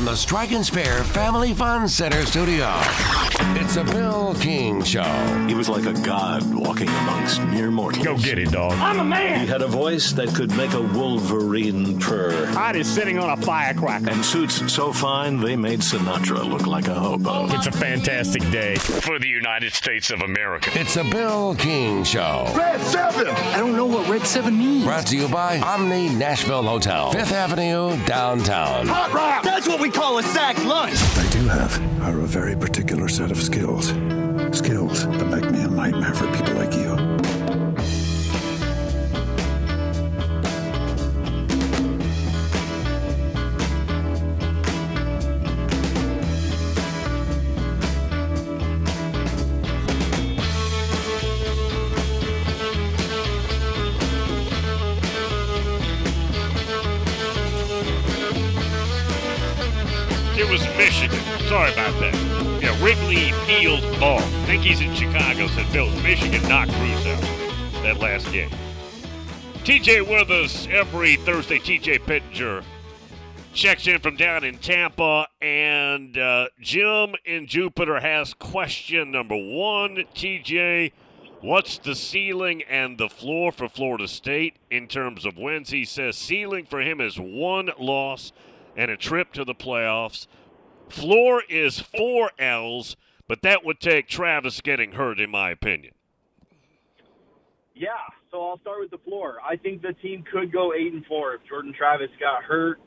[0.00, 2.72] from the Strike and Spare Family Fun Center studio.
[3.52, 5.02] It's a Bill King Show.
[5.46, 8.04] He was like a god walking amongst mere mortals.
[8.04, 8.72] Go get it, dog.
[8.72, 9.40] I'm a man.
[9.40, 12.46] He had a voice that could make a wolverine purr.
[12.46, 14.08] Hot is sitting on a firecracker.
[14.08, 17.46] And suits so fine they made Sinatra look like a hobo.
[17.54, 20.70] It's a fantastic day for the United States of America.
[20.74, 22.50] It's a Bill King Show.
[22.56, 23.26] Red 7.
[23.26, 24.84] I don't know what Red 7 means.
[24.84, 28.86] Brought to you by Omni Nashville Hotel, Fifth Avenue, downtown.
[28.86, 29.42] Hot rock.
[29.42, 30.94] That's what we call a sack lunch.
[30.94, 33.88] I do have are a very particular set of skills.
[34.56, 35.04] Skills
[60.50, 61.20] was Michigan.
[61.46, 62.12] Sorry about that.
[62.60, 64.18] Yeah, Wrigley Field ball.
[64.18, 65.94] I think he's in Chicago, said Bills.
[66.02, 67.22] Michigan knocked Bruce out
[67.84, 68.50] that last game.
[69.62, 71.60] TJ with us every Thursday.
[71.60, 72.64] TJ Pittenger
[73.52, 75.28] checks in from down in Tampa.
[75.40, 80.04] And uh, Jim in Jupiter has question number one.
[80.16, 80.90] TJ,
[81.42, 85.70] what's the ceiling and the floor for Florida State in terms of wins?
[85.70, 88.32] He says ceiling for him is one loss
[88.76, 90.26] and a trip to the playoffs.
[90.90, 92.96] Floor is four L's,
[93.28, 95.94] but that would take Travis getting hurt, in my opinion.
[97.74, 97.96] Yeah,
[98.30, 99.38] so I'll start with the floor.
[99.40, 102.78] I think the team could go eight and four if Jordan Travis got hurt.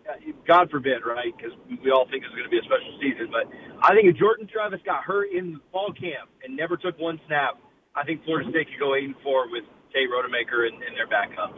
[0.45, 1.33] God forbid, right?
[1.35, 3.33] Because we all think it's going to be a special season.
[3.33, 3.49] But
[3.81, 7.57] I think if Jordan Travis got hurt in fall camp and never took one snap,
[7.95, 11.09] I think Florida State could go eight and four with Tate Rodemaker and, and their
[11.09, 11.57] backups.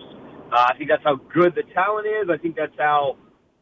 [0.53, 2.29] Uh, I think that's how good the talent is.
[2.29, 3.17] I think that's how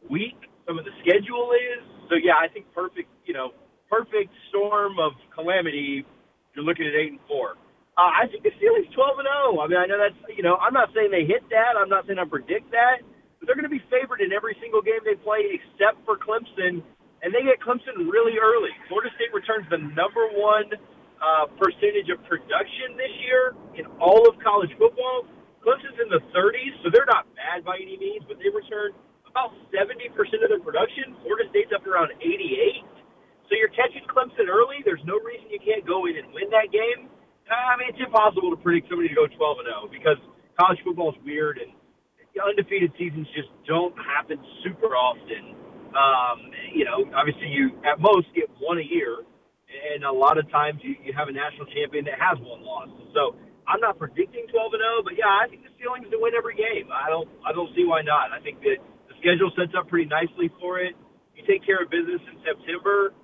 [0.08, 1.82] weak some of the schedule is.
[2.08, 3.08] So yeah, I think perfect.
[3.26, 3.52] You know,
[3.90, 6.04] perfect storm of calamity.
[6.54, 7.56] You're looking at eight and four.
[7.94, 9.62] Uh, I think the ceiling's 12 and 0.
[9.62, 11.78] I mean, I know that's you know, I'm not saying they hit that.
[11.78, 13.06] I'm not saying I predict that,
[13.38, 16.82] but they're going to be favored in every single game they play except for Clemson,
[17.22, 18.74] and they get Clemson really early.
[18.90, 20.74] Florida State returns the number one
[21.22, 25.26] uh, percentage of production this year in all of college football.
[25.62, 28.90] Clemson's in the 30s, so they're not bad by any means, but they return
[29.34, 31.18] about 70% of their production.
[31.26, 32.86] Florida State's up around 88.
[33.50, 34.78] So you're catching Clemson early.
[34.86, 37.10] There's no reason you can't go in and win that game.
[37.50, 40.16] I mean, it's impossible to predict somebody to go 12 and 0 because
[40.54, 41.74] college football is weird and
[42.38, 45.54] undefeated seasons just don't happen super often.
[45.94, 49.22] Um, you know, obviously you at most get one a year,
[49.70, 52.90] and a lot of times you, you have a national champion that has one loss.
[53.14, 56.18] So I'm not predicting 12 and 0, but yeah, I think the ceiling is to
[56.18, 56.90] win every game.
[56.90, 58.34] I don't, I don't see why not.
[58.34, 58.82] I think that
[59.24, 60.94] schedule sets up pretty nicely for it.
[61.34, 63.14] You take care of business in September.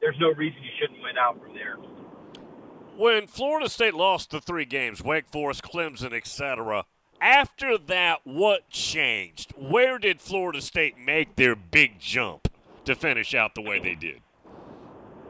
[0.00, 1.76] There's no reason you shouldn't win out from there.
[2.96, 6.84] When Florida State lost the three games, Wake Forest, Clemson, etc.,
[7.20, 9.52] after that, what changed?
[9.56, 12.48] Where did Florida State make their big jump
[12.84, 14.22] to finish out the way they did?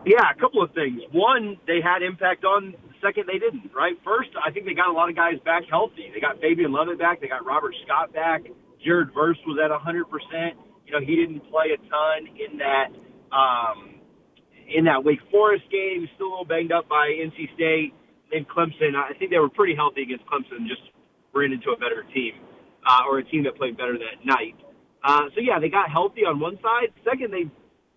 [0.07, 1.03] Yeah, a couple of things.
[1.13, 2.75] One, they had impact on.
[3.03, 3.71] Second, they didn't.
[3.75, 3.99] Right.
[4.05, 6.11] First, I think they got a lot of guys back healthy.
[6.15, 7.21] They got Fabian Lovett back.
[7.21, 8.43] They got Robert Scott back.
[8.85, 10.05] Jared Verse was at 100.
[10.09, 12.89] percent You know, he didn't play a ton in that
[13.35, 14.01] um,
[14.69, 16.09] in that Wake Forest game.
[16.15, 17.93] Still a little banged up by NC State
[18.33, 18.95] and Clemson.
[18.97, 20.67] I think they were pretty healthy against Clemson.
[20.69, 20.83] Just
[21.35, 22.35] ran into a better team
[22.87, 24.57] uh, or a team that played better that night.
[25.05, 26.93] Uh, so yeah, they got healthy on one side.
[27.05, 27.51] Second, they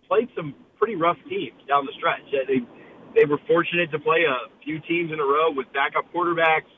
[0.08, 2.24] played some pretty rough teams down the stretch.
[2.32, 2.60] They
[3.16, 6.72] they were fortunate to play a few teams in a row with backup quarterbacks,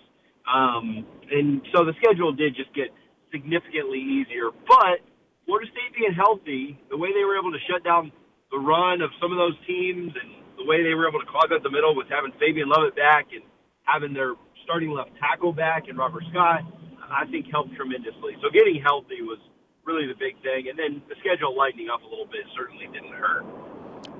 [0.52, 2.90] um, and so the schedule did just get
[3.35, 4.56] significantly easier.
[4.63, 5.03] But
[5.44, 8.16] Florida State being healthy, the way they were able to shut down
[8.47, 11.51] the run of some of those teams, and the way they were able to clog
[11.51, 13.44] up the middle with having Fabian Lovett back and
[13.84, 16.63] having their starting left tackle back and Robert Scott,
[17.12, 18.40] I think helped tremendously.
[18.41, 19.38] So getting healthy was
[19.84, 23.13] really the big thing, and then the schedule lightening up a little bit certainly didn't
[23.13, 23.46] hurt.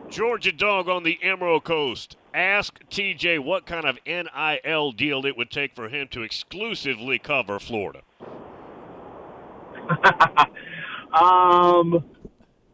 [0.10, 2.16] Georgia Dog on the Emerald Coast.
[2.34, 7.60] Ask TJ what kind of NIL deal it would take for him to exclusively cover
[7.60, 8.02] Florida.
[11.14, 12.04] um,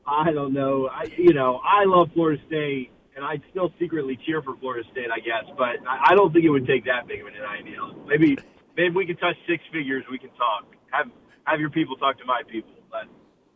[0.05, 0.87] I don't know.
[0.87, 5.07] I, you know, I love Florida State, and I'd still secretly cheer for Florida State,
[5.13, 5.45] I guess.
[5.57, 8.05] But I, I don't think it would take that big of an NIL.
[8.07, 8.37] Maybe,
[8.75, 10.03] maybe we can touch six figures.
[10.09, 10.65] We can talk.
[10.91, 11.07] Have
[11.45, 12.73] have your people talk to my people.
[12.89, 13.07] But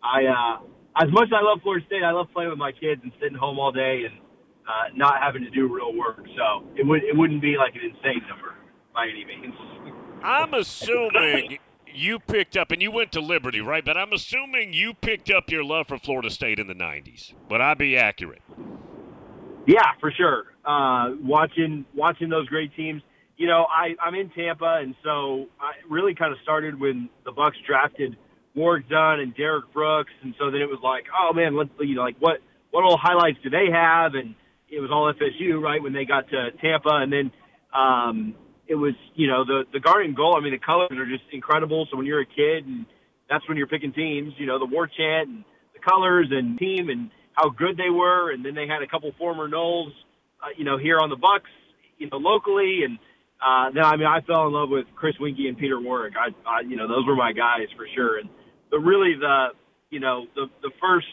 [0.04, 3.02] I, uh, as much as I love Florida State, I love playing with my kids
[3.04, 4.20] and sitting home all day and
[4.68, 6.26] uh, not having to do real work.
[6.36, 8.56] So it would it wouldn't be like an insane number
[8.94, 9.54] by any means.
[10.24, 11.60] I'm assuming
[11.98, 13.84] you picked up, and you went to Liberty, right?
[13.84, 17.34] But I'm assuming you picked up your love for Florida State in the '90s.
[17.50, 18.42] Would I be accurate?
[19.68, 20.46] Yeah, for sure.
[20.64, 23.02] Uh, watching watching those great teams.
[23.38, 27.32] You know, I I'm in Tampa, and so I really kind of started when the
[27.32, 28.18] Bucks drafted
[28.56, 31.96] Warrick Dunn and Derrick Brooks, and so then it was like, oh man, let's you
[31.96, 32.38] know, like what
[32.72, 34.14] what little highlights do they have?
[34.16, 34.36] And
[34.70, 37.32] it was all FSU, right, when they got to Tampa, and then
[37.74, 38.36] um,
[38.68, 40.36] it was you know the the garnet gold.
[40.38, 41.88] I mean, the colors are just incredible.
[41.92, 42.86] So when you're a kid, and
[43.30, 46.90] that's when you're picking teams, you know, the war chant and the colors and team
[46.90, 49.92] and how good they were, and then they had a couple former Noles,
[50.42, 51.50] uh, you know, here on the Bucks,
[51.98, 52.98] you know, locally, and
[53.46, 56.14] uh, then I mean, I fell in love with Chris Weinke and Peter Warrick.
[56.18, 58.20] I, I, you know, those were my guys for sure.
[58.20, 58.30] And
[58.72, 59.50] but really, the
[59.90, 61.08] you know, the the first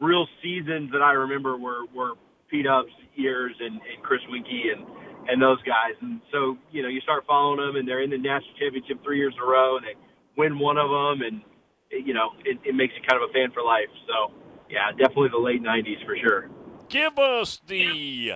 [0.00, 2.12] real seasons that I remember were were
[2.50, 4.86] Pete Ups years and, and Chris Weinke and
[5.28, 5.94] and those guys.
[6.00, 9.18] And so you know, you start following them, and they're in the national championship three
[9.18, 9.94] years in a row, and they
[10.36, 11.42] win one of them, and
[11.90, 13.88] you know, it, it makes you kind of a fan for life.
[14.06, 14.32] So
[14.68, 16.50] yeah, definitely the late '90s for sure.
[16.88, 18.32] Give us the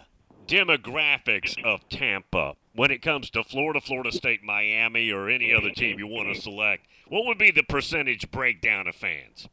[0.47, 5.99] demographics of Tampa when it comes to Florida, Florida State, Miami, or any other team
[5.99, 6.87] you want to select.
[7.09, 9.49] What would be the percentage breakdown of fans?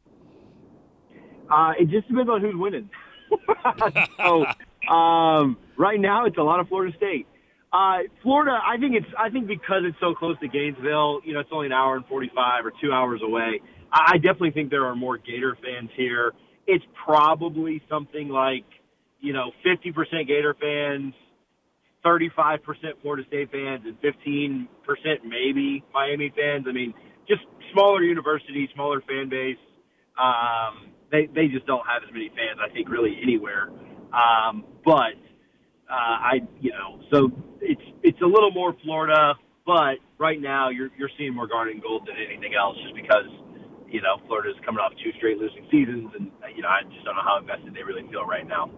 [1.50, 2.88] Uh, it just depends on who's winning.
[4.18, 4.46] so
[4.88, 7.26] um, right now, it's a lot of Florida State.
[7.72, 11.40] Uh, Florida, I think it's I think because it's so close to Gainesville, you know,
[11.40, 13.60] it's only an hour and forty five or two hours away.
[13.92, 16.32] I, I definitely think there are more Gator fans here.
[16.66, 18.64] It's probably something like
[19.20, 21.14] you know fifty percent Gator fans,
[22.02, 26.66] thirty five percent Florida State fans, and fifteen percent maybe Miami fans.
[26.68, 26.92] I mean,
[27.28, 27.42] just
[27.72, 29.62] smaller university, smaller fan base.
[30.18, 33.70] Um, they they just don't have as many fans, I think, really anywhere.
[34.12, 35.18] Um, but
[35.90, 37.30] uh, I, you know, so
[37.60, 39.34] it's it's a little more Florida,
[39.66, 43.26] but right now you're you're seeing more garnet gold than anything else, just because
[43.88, 47.16] you know Florida's coming off two straight losing seasons, and you know I just don't
[47.16, 48.70] know how invested they really feel right now.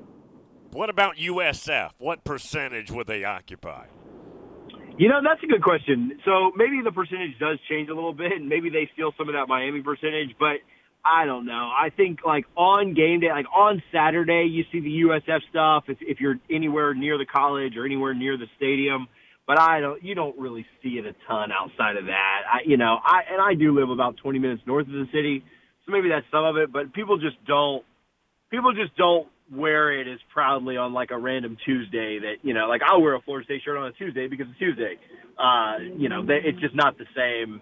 [0.73, 1.91] What about USF?
[1.99, 3.87] What percentage would they occupy?
[4.97, 6.19] You know, that's a good question.
[6.25, 9.35] So maybe the percentage does change a little bit, and maybe they steal some of
[9.35, 10.65] that Miami percentage, but
[11.05, 11.71] I don't know.
[11.77, 15.99] I think like on game day, like on Saturday, you see the USF stuff if,
[16.01, 19.09] if you're anywhere near the college or anywhere near the stadium.
[19.45, 22.41] But I don't, you don't really see it a ton outside of that.
[22.47, 25.43] I, you know, I and I do live about 20 minutes north of the city,
[25.85, 26.73] so maybe that's some of it.
[26.73, 27.85] But people just don't,
[28.51, 32.69] people just don't wear it as proudly on like a random Tuesday that you know,
[32.69, 34.95] like I'll wear a Florida State shirt on a Tuesday because it's Tuesday.
[35.37, 37.61] Uh, you know, they, it's just not the same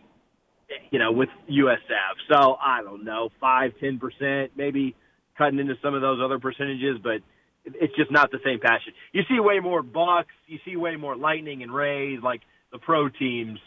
[0.91, 2.15] you know, with USF.
[2.33, 4.95] So I don't know, five, ten percent, maybe
[5.37, 7.21] cutting into some of those other percentages, but
[7.65, 8.93] it's just not the same passion.
[9.13, 13.09] You see way more Bucks, you see way more Lightning and Rays, like the pro
[13.09, 13.59] teams.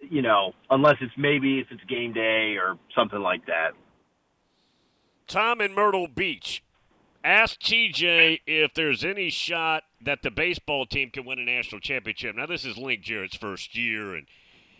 [0.00, 3.72] You know, unless it's maybe if it's game day or something like that.
[5.26, 6.62] Tom in Myrtle Beach.
[7.24, 12.36] Ask TJ if there's any shot that the baseball team can win a national championship.
[12.36, 14.26] Now, this is Link Jarrett's first year, and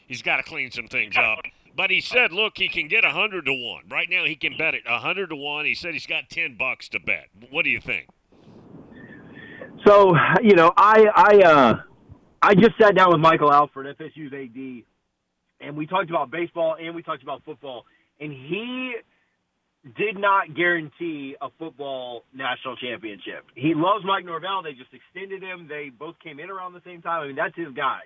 [0.07, 1.41] he's got to clean some things up.
[1.79, 3.85] But he said, look, he can get a hundred to one.
[3.89, 5.65] Right now, he can bet it a hundred to one.
[5.65, 7.29] He said he's got ten bucks to bet.
[7.51, 8.09] What do you think?
[9.87, 11.75] So you know, I I uh,
[12.43, 14.85] I just sat down with Michael Alford, FSU's AD,
[15.65, 17.85] and we talked about baseball and we talked about football,
[18.19, 18.97] and he
[19.97, 23.45] did not guarantee a football national championship.
[23.55, 24.65] He loves Mike Norvell.
[24.65, 25.69] They just extended him.
[25.69, 27.23] They both came in around the same time.
[27.23, 28.01] I mean, that's his guy.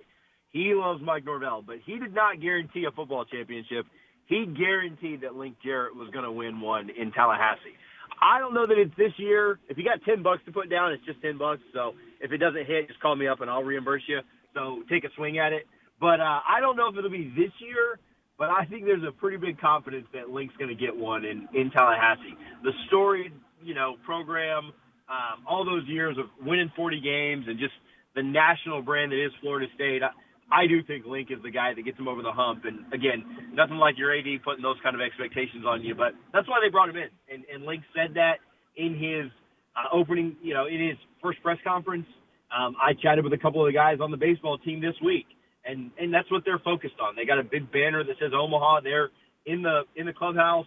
[0.52, 3.87] He loves Mike Norvell, but he did not guarantee a football championship.
[4.26, 7.76] He guaranteed that Link Jarrett was going to win one in Tallahassee.
[8.21, 9.59] I don't know that it's this year.
[9.68, 11.62] If you got ten bucks to put down, it's just ten bucks.
[11.73, 14.21] So if it doesn't hit, just call me up and I'll reimburse you.
[14.54, 15.66] So take a swing at it.
[16.00, 17.99] But uh, I don't know if it'll be this year.
[18.38, 21.49] But I think there's a pretty big confidence that Link's going to get one in
[21.54, 22.35] in Tallahassee.
[22.64, 23.32] The storied,
[23.62, 24.73] you know, program,
[25.09, 27.75] um, all those years of winning 40 games and just
[28.14, 30.02] the national brand that is Florida State.
[30.02, 30.11] I,
[30.52, 32.64] I do think Link is the guy that gets him over the hump.
[32.64, 36.49] And again, nothing like your AD putting those kind of expectations on you, but that's
[36.49, 37.09] why they brought him in.
[37.32, 38.44] And, and Link said that
[38.76, 39.32] in his
[39.76, 42.06] uh, opening, you know, in his first press conference.
[42.52, 45.26] Um, I chatted with a couple of the guys on the baseball team this week,
[45.64, 47.16] and and that's what they're focused on.
[47.16, 48.82] They got a big banner that says Omaha.
[48.82, 49.09] They're
[49.47, 50.66] in the in the clubhouse.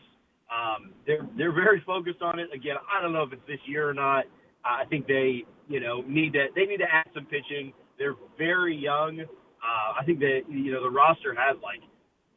[0.49, 2.49] Um, they're they're very focused on it.
[2.53, 4.25] Again, I don't know if it's this year or not.
[4.65, 7.73] I think they you know need to they need to add some pitching.
[7.99, 9.25] They're very young.
[9.65, 11.81] Uh, I think that you know the roster has like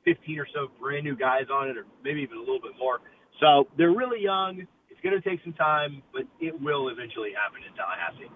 [0.05, 3.01] 15 or so brand new guys on it, or maybe even a little bit more.
[3.41, 4.67] So they're really young.
[4.89, 8.31] It's going to take some time, but it will eventually happen in Tallahassee.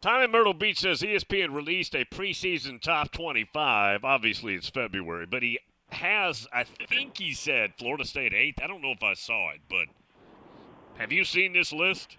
[0.00, 4.04] Tom in Myrtle Beach says ESPN released a preseason top 25.
[4.04, 8.58] Obviously, it's February, but he has, I think he said Florida State eighth.
[8.62, 9.86] I don't know if I saw it, but
[10.98, 12.16] have you seen this list?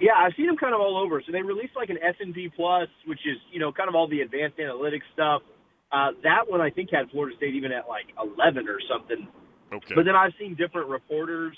[0.00, 1.22] Yeah, I've seen them kind of all over.
[1.24, 4.20] So they released like an S&P Plus, which is you know kind of all the
[4.20, 5.42] advanced analytics stuff.
[5.90, 9.26] Uh, that one I think had Florida State even at like 11 or something.
[9.72, 9.94] Okay.
[9.94, 11.56] But then I've seen different reporters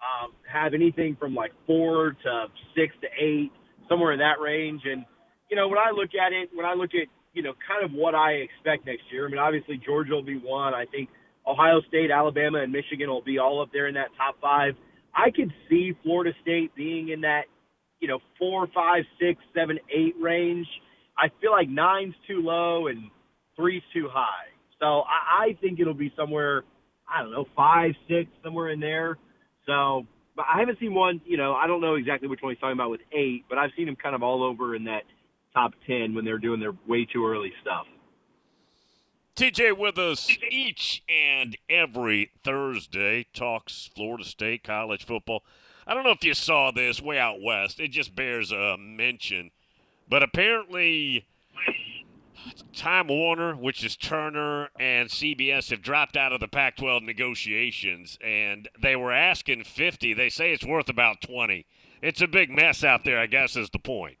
[0.00, 3.52] um, have anything from like four to six to eight,
[3.88, 4.82] somewhere in that range.
[4.84, 5.04] And
[5.50, 7.92] you know, when I look at it, when I look at you know kind of
[7.92, 10.74] what I expect next year, I mean, obviously Georgia will be one.
[10.74, 11.08] I think
[11.46, 14.74] Ohio State, Alabama, and Michigan will be all up there in that top five.
[15.14, 17.44] I could see Florida State being in that
[18.00, 20.66] you know four, five, six, seven, eight range.
[21.16, 23.10] I feel like nine's too low and
[23.56, 24.48] three's too high.
[24.78, 26.64] So I, I think it'll be somewhere,
[27.08, 29.18] I don't know, five, six, somewhere in there.
[29.66, 31.20] So, but I haven't seen one.
[31.26, 33.70] You know, I don't know exactly which one he's talking about with eight, but I've
[33.76, 35.02] seen him kind of all over in that
[35.52, 37.86] top ten when they're doing their way too early stuff.
[39.36, 45.44] TJ with us each and every Thursday talks Florida State college football.
[45.86, 47.80] I don't know if you saw this way out west.
[47.80, 49.50] It just bears a mention.
[50.08, 51.26] But apparently,
[52.74, 58.18] Time Warner, which is Turner and CBS, have dropped out of the Pac 12 negotiations,
[58.24, 60.14] and they were asking 50.
[60.14, 61.66] They say it's worth about 20.
[62.02, 64.18] It's a big mess out there, I guess, is the point.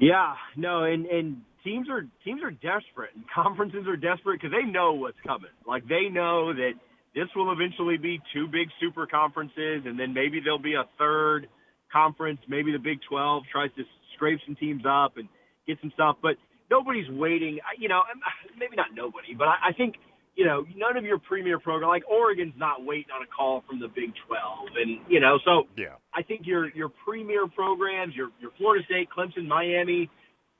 [0.00, 4.70] Yeah, no, and and teams are teams are desperate, and conferences are desperate because they
[4.70, 5.50] know what's coming.
[5.66, 6.72] Like they know that
[7.16, 11.48] this will eventually be two big super conferences, and then maybe there'll be a third
[11.90, 12.38] conference.
[12.46, 15.26] Maybe the Big 12 tries to scrape some teams up and
[15.66, 16.36] get some stuff, but
[16.70, 17.58] nobody's waiting.
[17.78, 18.02] You know,
[18.58, 19.94] maybe not nobody, but I, I think
[20.36, 23.80] you know none of your premier program like Oregon's not waiting on a call from
[23.80, 25.64] the Big 12, and you know so.
[25.74, 25.96] Yeah.
[26.14, 30.10] I think your your premier programs, your your Florida State, Clemson, Miami,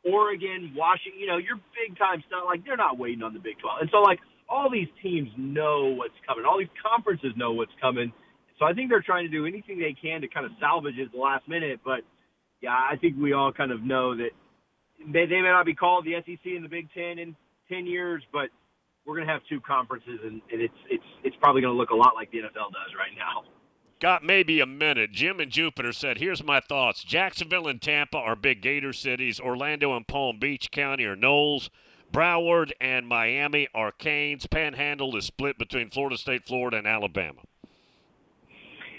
[0.07, 3.59] Oregon, Washington, you know, your big time stuff, like they're not waiting on the Big
[3.61, 3.81] 12.
[3.83, 6.45] And so like all these teams know what's coming.
[6.45, 8.13] All these conferences know what's coming.
[8.59, 11.07] So I think they're trying to do anything they can to kind of salvage it
[11.07, 11.81] at the last minute.
[11.85, 12.01] But
[12.61, 14.31] yeah, I think we all kind of know that
[15.13, 17.37] they they may not be called the SEC and the Big Ten in
[17.69, 18.49] ten years, but
[19.05, 22.15] we're gonna have two conferences, and, and it's it's it's probably gonna look a lot
[22.15, 23.45] like the NFL does right now.
[23.99, 25.13] Got maybe a minute.
[25.13, 27.03] Jim and Jupiter said, Here's my thoughts.
[27.03, 29.41] Jacksonville and Tampa are big Gator cities.
[29.41, 31.71] Orlando and Palm Beach County are Noles.
[32.13, 34.47] Broward and Miami are Canes.
[34.47, 37.43] Panhandle is split between Florida State, Florida, and Alabama.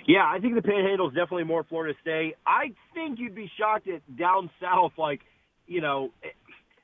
[0.06, 2.36] Yeah, I think the Panhandle is definitely more Florida State.
[2.46, 5.22] I think you'd be shocked at down south, like
[5.68, 6.30] you know, eh,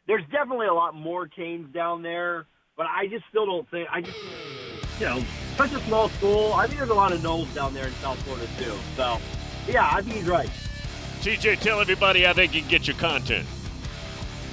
[0.07, 4.01] there's definitely a lot more Canes down there, but I just still don't think I
[4.01, 4.17] just
[4.99, 5.23] you know
[5.55, 6.53] such a small school.
[6.53, 8.77] I think there's a lot of Noles down there in South Florida too.
[8.97, 9.17] So
[9.71, 10.49] yeah, I think he's right.
[11.21, 13.47] TJ, tell everybody how they can get your content.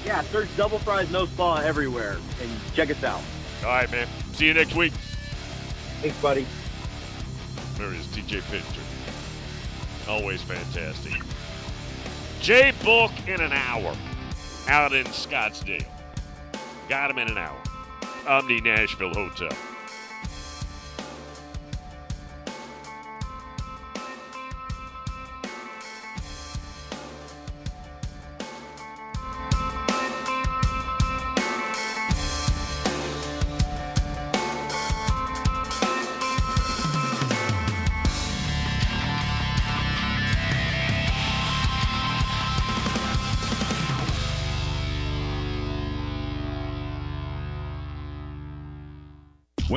[0.04, 3.20] Yeah, search Double Fries No Spa everywhere and check us out.
[3.62, 4.08] All right, man.
[4.32, 4.92] See you next week.
[6.00, 6.46] Thanks, buddy.
[7.76, 8.82] There is TJ Pitcher.
[10.08, 11.12] Always fantastic.
[12.40, 13.94] Jay Book in an hour
[14.68, 15.86] out in Scottsdale.
[16.88, 17.58] Got him in an hour.
[18.26, 19.56] Omni Nashville Hotel.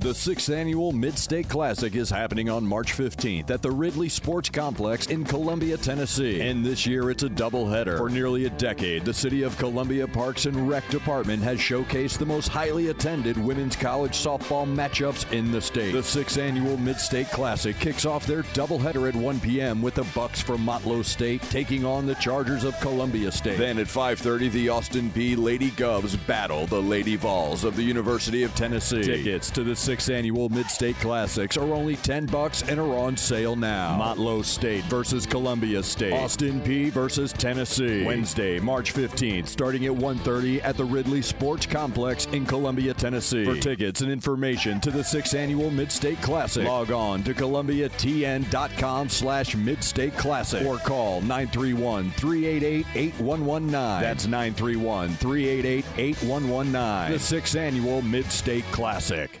[0.00, 4.48] The sixth annual Mid State Classic is happening on March 15th at the Ridley Sports
[4.48, 6.40] Complex in Columbia, Tennessee.
[6.40, 7.98] And this year it's a doubleheader.
[7.98, 12.26] For nearly a decade, the City of Columbia Parks and Rec Department has showcased the
[12.26, 15.90] most highly attended women's college softball matchups in the state.
[15.90, 19.82] The sixth annual Mid State Classic kicks off their doubleheader at 1 p.m.
[19.82, 23.58] with the Bucks from Motlow State taking on the Chargers of Columbia State.
[23.58, 28.44] Then at 5:30, the Austin Peay Lady Govs battle the Lady Vols of the University
[28.44, 29.02] of Tennessee.
[29.02, 33.56] Tickets to the sixth annual Mid-State Classics are only 10 bucks and are on sale
[33.56, 33.98] now.
[33.98, 36.12] Motlow State versus Columbia State.
[36.12, 38.04] Austin Peay versus Tennessee.
[38.04, 43.46] Wednesday, March 15th, starting at 1.30 at the Ridley Sports Complex in Columbia, Tennessee.
[43.46, 49.56] For tickets and information to the sixth annual Mid-State Classic, log on to columbiatn.com slash
[49.56, 54.00] Mid-State Classic or call 931-388-8119.
[54.02, 57.08] That's 931-388-8119.
[57.08, 59.40] The sixth annual Mid-State Classic.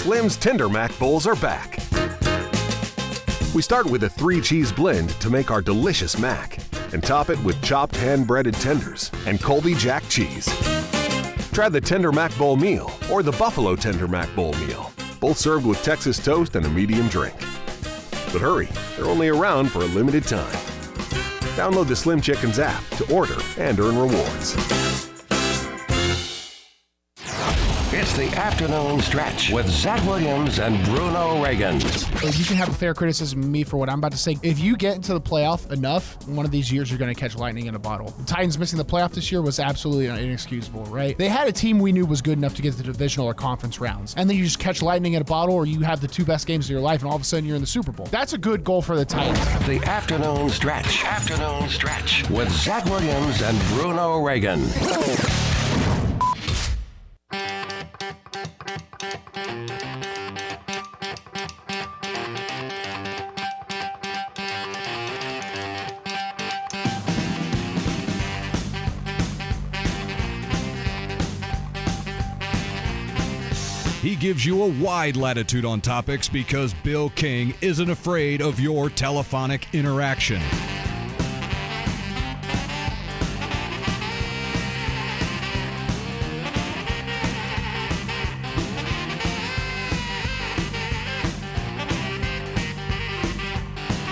[0.00, 1.76] Slim's Tender Mac Bowls are back.
[3.54, 6.58] We start with a three cheese blend to make our delicious mac
[6.94, 10.46] and top it with chopped hand breaded tenders and Colby Jack cheese.
[11.52, 14.90] Try the Tender Mac Bowl meal or the Buffalo Tender Mac Bowl meal,
[15.20, 17.36] both served with Texas toast and a medium drink.
[18.32, 20.56] But hurry, they're only around for a limited time.
[21.56, 24.56] Download the Slim Chickens app to order and earn rewards.
[28.10, 31.78] It's the afternoon stretch with Zach Williams and Bruno Reagan.
[31.78, 34.36] You can have a fair criticism of me for what I'm about to say.
[34.42, 37.36] If you get into the playoff enough, one of these years you're going to catch
[37.36, 38.10] lightning in a bottle.
[38.10, 41.16] The Titans missing the playoff this year was absolutely inexcusable, right?
[41.16, 43.34] They had a team we knew was good enough to get to the divisional or
[43.34, 44.16] conference rounds.
[44.16, 46.48] And then you just catch lightning in a bottle or you have the two best
[46.48, 48.06] games of your life and all of a sudden you're in the Super Bowl.
[48.06, 49.38] That's a good goal for the Titans.
[49.68, 51.04] The afternoon stretch.
[51.04, 54.60] Afternoon stretch with Zach Williams and Bruno Reagan.
[74.00, 78.88] He gives you a wide latitude on topics because Bill King isn't afraid of your
[78.88, 80.40] telephonic interaction.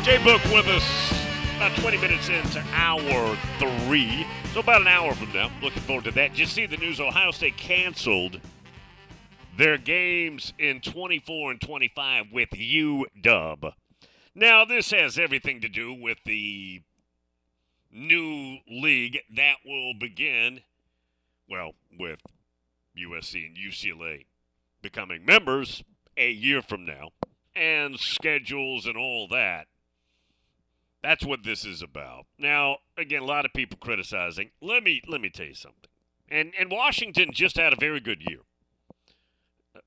[0.09, 1.13] Jay Book with us
[1.57, 4.27] about 20 minutes into hour three.
[4.55, 5.51] So about an hour from now.
[5.61, 6.33] Looking forward to that.
[6.33, 8.41] Just see the news Ohio State canceled
[9.59, 13.73] their games in 24 and 25 with UW.
[14.35, 16.81] Now, this has everything to do with the
[17.93, 20.63] new league that will begin,
[21.51, 22.21] well, with
[22.97, 24.25] USC and UCLA
[24.81, 25.85] becoming members
[26.17, 27.11] a year from now,
[27.55, 29.67] and schedules and all that.
[31.03, 32.27] That's what this is about.
[32.39, 34.51] Now, again, a lot of people criticizing.
[34.61, 35.91] Let me let me tell you something.
[36.29, 38.41] And and Washington just had a very good year.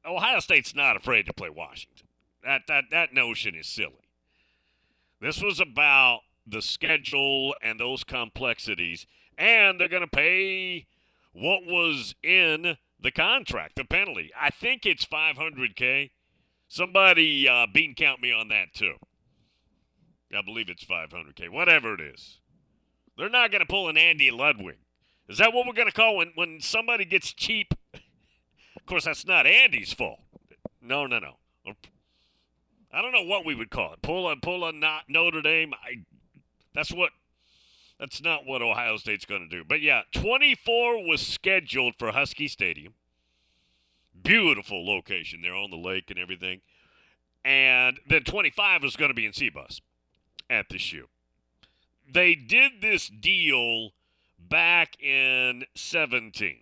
[0.06, 2.08] Ohio State's not afraid to play Washington.
[2.44, 4.08] That that that notion is silly.
[5.20, 9.06] This was about the schedule and those complexities,
[9.38, 10.88] and they're going to pay
[11.34, 14.32] what was in the contract, the penalty.
[14.40, 16.12] I think it's 500k.
[16.68, 18.96] Somebody uh, bean count me on that too.
[20.38, 22.40] I believe it's 500k, whatever it is.
[23.18, 24.78] They're not going to pull an Andy Ludwig.
[25.28, 27.74] Is that what we're going to call when when somebody gets cheap?
[27.94, 30.20] Of course, that's not Andy's fault.
[30.82, 31.38] No, no, no.
[32.94, 34.02] I don't know what we would call it.
[34.02, 35.74] Pull a pull a not Notre Dame.
[35.74, 36.04] I,
[36.74, 37.12] that's what.
[38.00, 39.64] That's not what Ohio State's going to do.
[39.64, 42.96] But yeah, 24 was scheduled for Husky Stadium.
[44.24, 46.62] Beautiful location there on the lake and everything.
[47.46, 49.82] And then 25 was going to be in Cbus
[50.52, 51.08] at the shoe.
[52.12, 53.92] They did this deal
[54.38, 56.58] back in 17.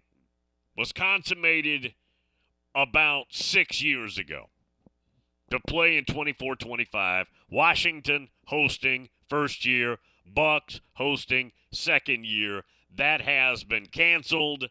[0.77, 1.95] Was consummated
[2.75, 4.49] about six years ago
[5.49, 7.27] to play in 24 25.
[7.49, 12.63] Washington hosting first year, Bucks hosting second year.
[12.95, 14.69] That has been canceled.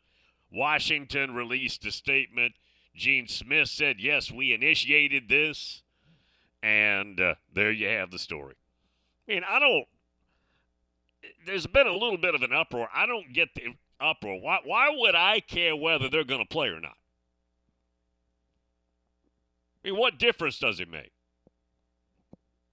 [0.51, 2.55] Washington released a statement.
[2.95, 5.83] Gene Smith said, Yes, we initiated this.
[6.63, 8.55] And uh, there you have the story.
[9.29, 9.85] I mean, I don't.
[11.47, 12.89] There's been a little bit of an uproar.
[12.95, 14.41] I don't get the uproar.
[14.41, 16.97] Why, why would I care whether they're going to play or not?
[19.85, 21.13] I mean, what difference does it make?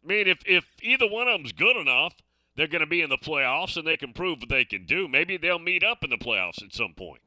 [0.03, 2.15] I mean, if, if either one of them's good enough,
[2.55, 5.07] they're going to be in the playoffs and they can prove what they can do.
[5.07, 7.21] Maybe they'll meet up in the playoffs at some point.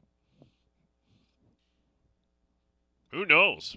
[3.11, 3.75] Who knows?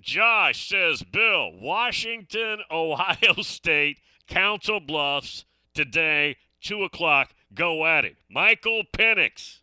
[0.00, 7.30] Josh says, Bill, Washington, Ohio State, Council Bluffs today, 2 o'clock.
[7.54, 8.16] Go at it.
[8.30, 9.60] Michael Penix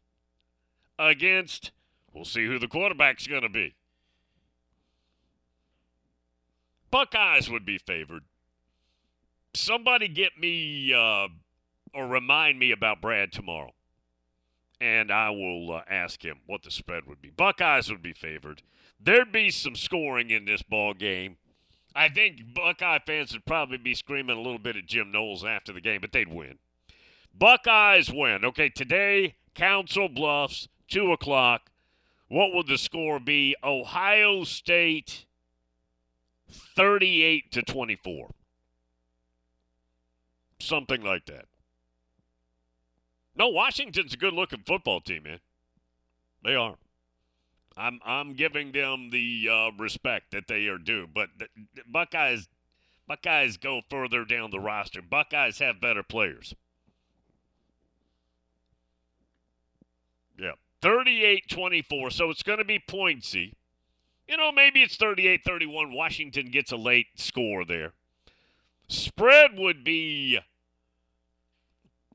[0.98, 1.71] against,
[2.13, 3.76] we'll see who the quarterback's going to be.
[6.89, 8.24] Buckeyes would be favored.
[9.54, 11.28] Somebody get me uh,
[11.93, 13.74] or remind me about Brad tomorrow,
[14.80, 17.30] and I will uh, ask him what the spread would be.
[17.30, 18.62] Buckeyes would be favored.
[18.99, 21.38] There'd be some scoring in this ball game.
[21.95, 25.71] I think Buckeye fans would probably be screaming a little bit at Jim Knowles after
[25.71, 26.58] the game, but they'd win.
[27.34, 28.43] Buckeyes win.
[28.43, 31.71] Okay, today, Council Bluffs, 2 o'clock.
[32.27, 33.55] What would the score be?
[33.63, 35.25] Ohio State
[36.49, 38.31] 38 to 24.
[40.60, 41.45] Something like that.
[43.36, 45.39] No, Washington's a good looking football team, man.
[46.43, 46.75] They are.
[47.78, 52.48] I'm I'm giving them the uh, respect that they are due, but the, the Buckeyes
[53.08, 55.02] Buckeyes go further down the roster.
[55.02, 56.56] Buckeyes have better players.
[60.40, 60.54] Yeah.
[60.82, 63.54] 38-24, so it's going to be pointsy.
[64.28, 65.94] You know, maybe it's 38 31.
[65.94, 67.94] Washington gets a late score there.
[68.88, 70.40] Spread would be.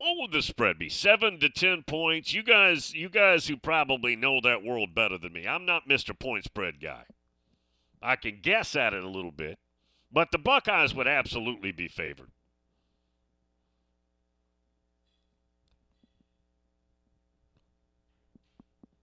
[0.00, 0.88] What would the spread be?
[0.88, 2.32] Seven to ten points.
[2.32, 5.46] You guys, you guys who probably know that world better than me.
[5.46, 6.18] I'm not Mr.
[6.18, 7.04] Point Spread guy.
[8.00, 9.58] I can guess at it a little bit,
[10.10, 12.30] but the Buckeyes would absolutely be favored.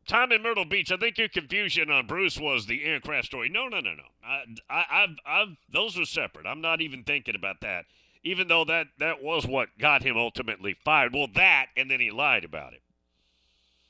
[0.08, 3.50] Tom in Myrtle Beach, I think your confusion on Bruce was the Aaron Craft story.
[3.50, 4.04] No, no, no, no.
[4.26, 6.48] I, I, I've, I've, those are separate.
[6.48, 7.86] I'm not even thinking about that.
[8.28, 11.14] Even though that that was what got him ultimately fired.
[11.14, 12.82] Well, that and then he lied about it.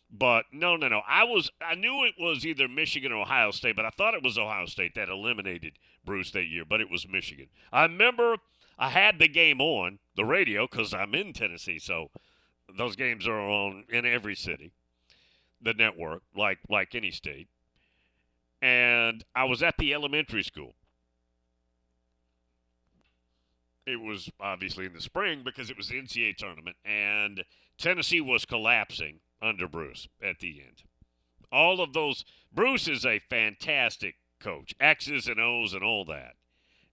[0.10, 1.02] But no, no, no.
[1.08, 4.23] I was, I knew it was either Michigan or Ohio State, but I thought it
[4.23, 5.73] was Ohio State that eliminated
[6.06, 6.63] Bruce that year.
[6.63, 7.47] But it was Michigan.
[7.73, 8.38] I remember
[8.80, 12.10] I had the game on the radio because I'm in Tennessee, so
[12.78, 14.71] those games are on in every city
[15.62, 17.47] the network like like any state.
[18.62, 20.73] And I was at the elementary school.
[23.88, 27.43] It was obviously in the spring because it was the NCAA tournament, and
[27.78, 30.84] Tennessee was collapsing under Bruce at the end.
[31.52, 36.34] All of those, Bruce is a fantastic coach, X's and O's and all that.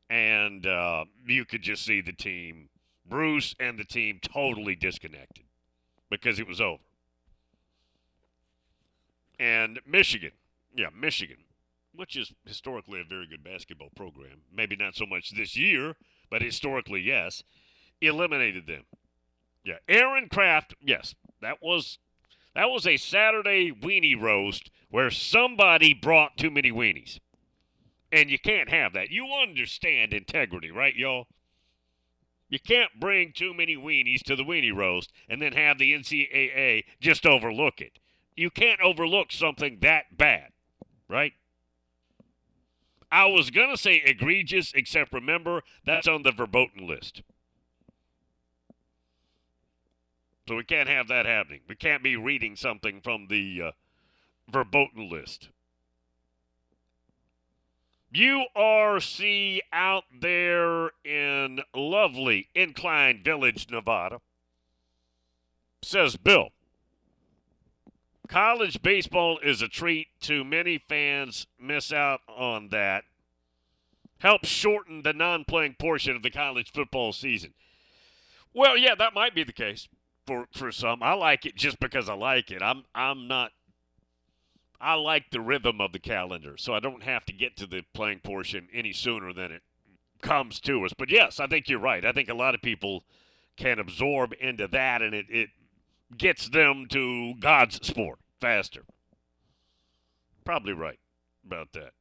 [0.08, 2.68] And uh, you could just see the team,
[3.04, 5.44] Bruce and the team, totally disconnected
[6.08, 6.78] because it was over
[9.38, 10.32] and Michigan.
[10.74, 11.38] Yeah, Michigan,
[11.94, 14.42] which is historically a very good basketball program.
[14.54, 15.96] Maybe not so much this year,
[16.34, 17.44] but historically, yes,
[18.00, 18.82] eliminated them.
[19.64, 20.74] Yeah, Aaron Craft.
[20.80, 22.00] Yes, that was
[22.56, 27.20] that was a Saturday weenie roast where somebody brought too many weenies,
[28.10, 29.10] and you can't have that.
[29.10, 31.28] You understand integrity, right, y'all?
[32.48, 36.82] You can't bring too many weenies to the weenie roast and then have the NCAA
[37.00, 38.00] just overlook it
[38.36, 40.48] you can't overlook something that bad,
[41.08, 41.32] right?
[43.10, 47.22] I was going to say egregious, except remember, that's on the verboten list.
[50.48, 51.60] So we can't have that happening.
[51.68, 53.70] We can't be reading something from the uh,
[54.50, 55.48] verboten list.
[58.14, 64.20] URC out there in lovely Incline Village, Nevada,
[65.82, 66.50] says Bill.
[68.28, 71.46] College baseball is a treat to many fans.
[71.60, 73.04] Miss out on that.
[74.18, 77.52] Helps shorten the non playing portion of the college football season.
[78.54, 79.88] Well, yeah, that might be the case
[80.26, 81.02] for, for some.
[81.02, 82.62] I like it just because I like it.
[82.62, 83.52] I'm I'm not
[84.80, 87.82] I like the rhythm of the calendar, so I don't have to get to the
[87.94, 89.62] playing portion any sooner than it
[90.22, 90.92] comes to us.
[90.92, 92.04] But yes, I think you're right.
[92.04, 93.04] I think a lot of people
[93.56, 95.50] can absorb into that and it, it
[96.16, 98.82] gets them to God's sport faster.
[100.44, 100.98] Probably right
[101.44, 101.92] about that.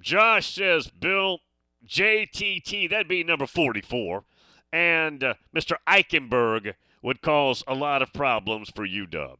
[0.00, 1.40] Josh says, Bill,
[1.86, 4.24] JTT, that'd be number 44.
[4.72, 5.74] And uh, Mr.
[5.88, 9.36] Eichenberg would cause a lot of problems for UW.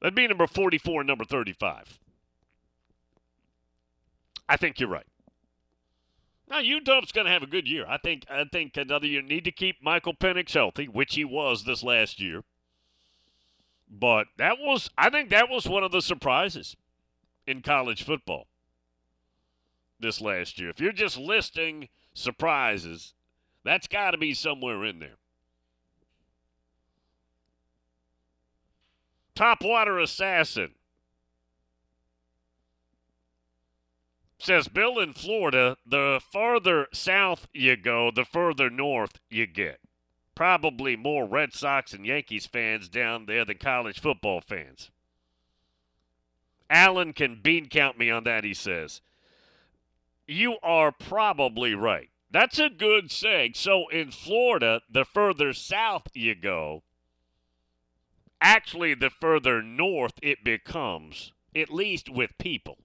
[0.00, 1.98] That'd be number 44 and number 35.
[4.48, 5.06] I think you're right.
[6.52, 7.86] Now UW's going to have a good year.
[7.88, 8.26] I think.
[8.30, 9.22] I think another year.
[9.22, 12.44] Need to keep Michael Penix healthy, which he was this last year.
[13.90, 16.76] But that was, I think that was one of the surprises
[17.46, 18.48] in college football
[19.98, 20.68] this last year.
[20.68, 23.14] If you're just listing surprises,
[23.64, 25.16] that's got to be somewhere in there.
[29.34, 30.72] Topwater Assassin
[34.42, 39.78] Says Bill in Florida, the farther south you go, the further north you get.
[40.34, 44.90] Probably more Red Sox and Yankees fans down there than college football fans.
[46.68, 49.00] Allen can bean count me on that, he says.
[50.26, 52.10] You are probably right.
[52.28, 53.52] That's a good saying.
[53.54, 56.82] So in Florida, the further south you go,
[58.40, 62.78] actually, the further north it becomes, at least with people.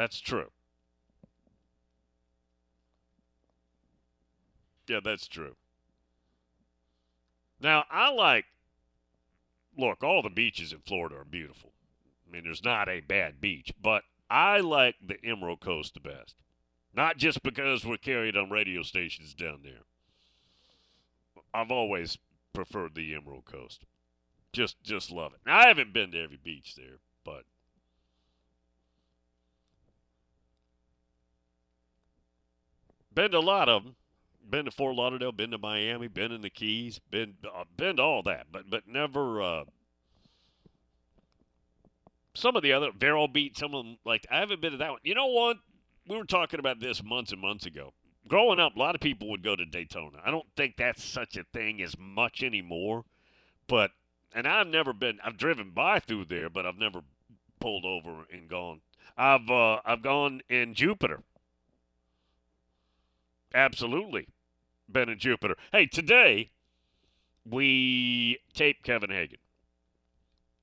[0.00, 0.48] That's true.
[4.88, 5.56] Yeah, that's true.
[7.60, 8.46] Now, I like,
[9.76, 11.72] look, all the beaches in Florida are beautiful.
[12.26, 16.34] I mean, there's not a bad beach, but I like the Emerald Coast the best.
[16.94, 19.82] Not just because we're carried on radio stations down there.
[21.52, 22.16] I've always
[22.54, 23.84] preferred the Emerald Coast.
[24.54, 25.40] Just just love it.
[25.44, 27.44] Now, I haven't been to every beach there, but
[33.14, 33.96] been to a lot of them.
[34.48, 38.02] Been to Fort Lauderdale, been to Miami, been in the Keys, been uh, been to
[38.02, 39.40] all that, but but never.
[39.40, 39.64] Uh,
[42.34, 44.90] some of the other Vero Beach, some of them like I haven't been to that
[44.90, 45.00] one.
[45.04, 45.58] You know what?
[46.08, 47.92] We were talking about this months and months ago.
[48.26, 50.18] Growing up, a lot of people would go to Daytona.
[50.24, 53.04] I don't think that's such a thing as much anymore,
[53.66, 53.90] but
[54.34, 55.18] and I've never been.
[55.24, 57.00] I've driven by through there, but I've never
[57.60, 58.80] pulled over and gone.
[59.16, 61.22] I've uh, I've gone in Jupiter.
[63.54, 64.28] Absolutely,
[64.90, 65.56] been in Jupiter.
[65.72, 66.50] Hey, today
[67.48, 69.38] we tape Kevin Hagan.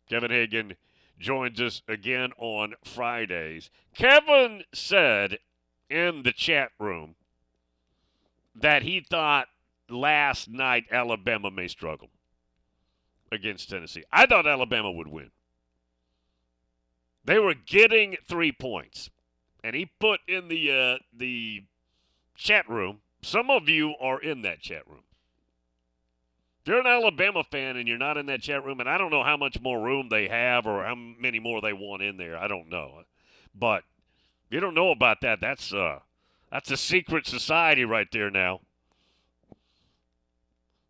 [0.09, 0.75] Kevin Hagan
[1.19, 3.69] joins us again on Fridays.
[3.93, 5.39] Kevin said
[5.89, 7.15] in the chat room
[8.55, 9.47] that he thought
[9.89, 12.09] last night Alabama may struggle
[13.31, 14.03] against Tennessee.
[14.11, 15.31] I thought Alabama would win.
[17.25, 19.09] They were getting three points,
[19.61, 21.63] and he put in the uh, the
[22.37, 22.99] chat room.
[23.21, 25.03] Some of you are in that chat room.
[26.61, 29.11] If you're an Alabama fan and you're not in that chat room, and I don't
[29.11, 32.37] know how much more room they have or how many more they want in there,
[32.37, 33.03] I don't know.
[33.55, 33.83] But
[34.47, 35.99] if you don't know about that, that's uh,
[36.51, 38.61] that's a secret society right there now.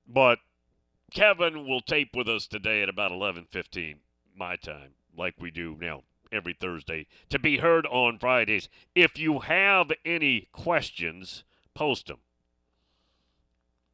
[0.07, 0.39] But
[1.13, 3.97] Kevin will tape with us today at about 11:15
[4.35, 8.69] my time, like we do now every Thursday, to be heard on Fridays.
[8.95, 12.19] If you have any questions, post them.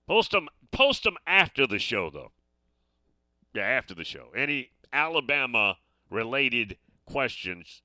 [0.08, 0.50] Post them.
[0.72, 2.32] Post them after the show, though.
[3.54, 4.30] Yeah, after the show.
[4.36, 5.78] Any Alabama
[6.10, 7.82] related questions,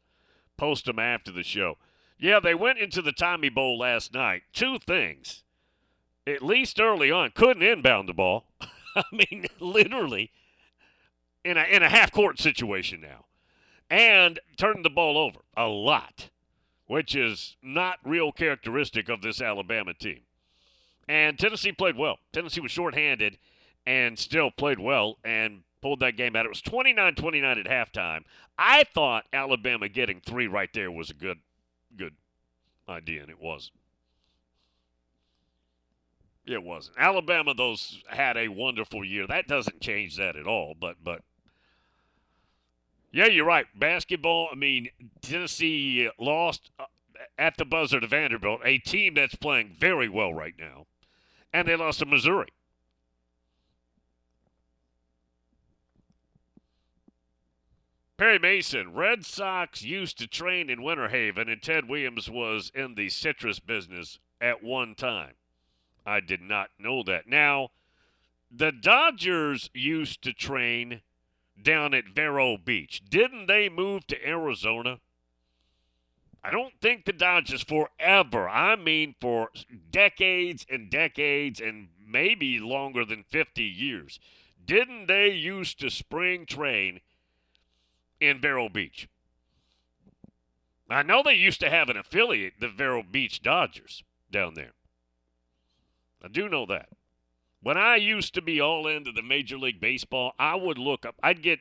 [0.57, 1.77] post them after the show.
[2.19, 4.43] Yeah, they went into the Tommy Bowl last night.
[4.53, 5.45] Two things.
[6.27, 8.47] At least early on, couldn't inbound the ball.
[8.97, 10.33] I mean, literally
[11.45, 13.25] in a in a half court situation now.
[13.91, 16.29] And turned the ball over a lot,
[16.87, 20.21] which is not real characteristic of this Alabama team.
[21.09, 22.19] And Tennessee played well.
[22.33, 23.39] Tennessee was shorthanded
[23.87, 26.45] and still played well and pulled that game out.
[26.45, 28.25] It was 29-29 at halftime.
[28.59, 31.39] I thought Alabama getting 3 right there was a good
[31.97, 32.15] good
[32.89, 33.79] idea and it wasn't.
[36.45, 36.97] It wasn't.
[36.99, 39.27] Alabama, those had a wonderful year.
[39.27, 40.75] That doesn't change that at all.
[40.79, 41.23] But but
[43.11, 43.67] yeah, you're right.
[43.75, 44.49] Basketball.
[44.53, 44.89] I mean,
[45.23, 46.85] Tennessee lost uh,
[47.39, 50.87] at the buzzer to Vanderbilt, a team that's playing very well right now,
[51.53, 52.49] and they lost to Missouri.
[58.19, 62.97] Perry Mason, Red Sox used to train in Winter Haven, and Ted Williams was in
[62.97, 65.35] the citrus business at one time.
[66.05, 67.29] I did not know that.
[67.29, 67.69] Now,
[68.51, 71.03] the Dodgers used to train
[71.63, 73.03] down at Vero Beach.
[73.09, 75.01] Didn't they move to Arizona?
[76.43, 79.51] I don't think the Dodgers forever, I mean for
[79.91, 84.21] decades and decades and maybe longer than 50 years,
[84.65, 87.01] didn't they used to spring train
[88.21, 89.09] in Vero Beach?
[90.89, 94.73] I know they used to have an affiliate, the Vero Beach Dodgers, down there.
[96.23, 96.89] I do know that.
[97.63, 101.17] When I used to be all into the Major League Baseball, I would look up,
[101.23, 101.59] I'd get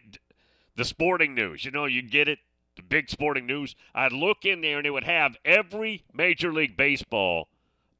[0.75, 1.65] the sporting news.
[1.65, 2.39] You know, you'd get it,
[2.75, 3.75] the big sporting news.
[3.95, 7.47] I'd look in there and it would have every Major League Baseball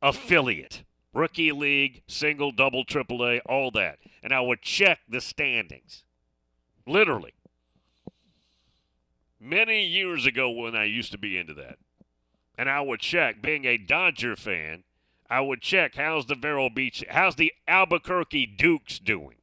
[0.01, 0.83] affiliate
[1.17, 3.97] rookie league, single, double, triple A, all that.
[4.21, 6.03] And I would check the standings.
[6.85, 7.33] Literally.
[9.39, 11.77] Many years ago when I used to be into that.
[12.57, 14.83] And I would check, being a Dodger fan,
[15.29, 19.37] I would check how's the Vero Beach, how's the Albuquerque Dukes doing?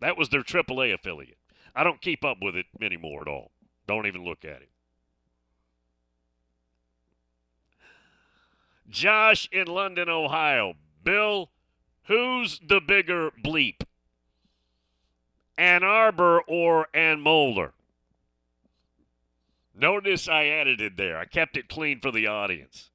[0.00, 1.38] That was their AAA affiliate.
[1.74, 3.50] I don't keep up with it anymore at all.
[3.86, 4.70] Don't even look at it.
[8.88, 10.74] Josh in London, Ohio.
[11.04, 11.50] Bill,
[12.04, 13.82] who's the bigger bleep?
[15.56, 17.72] Ann Arbor or Ann Moulder?
[19.74, 21.16] Notice I added it there.
[21.16, 22.90] I kept it clean for the audience.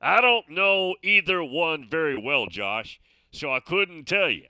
[0.00, 3.00] I don't know either one very well, Josh,
[3.32, 4.46] so I couldn't tell you.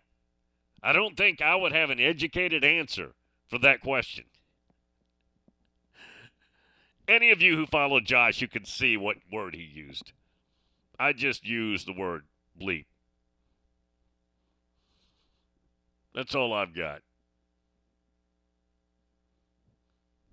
[0.82, 3.14] I don't think I would have an educated answer
[3.48, 4.24] for that question.
[7.08, 10.12] Any of you who follow Josh, you can see what word he used.
[11.00, 12.24] I just used the word
[12.60, 12.84] bleep.
[16.14, 17.00] That's all I've got.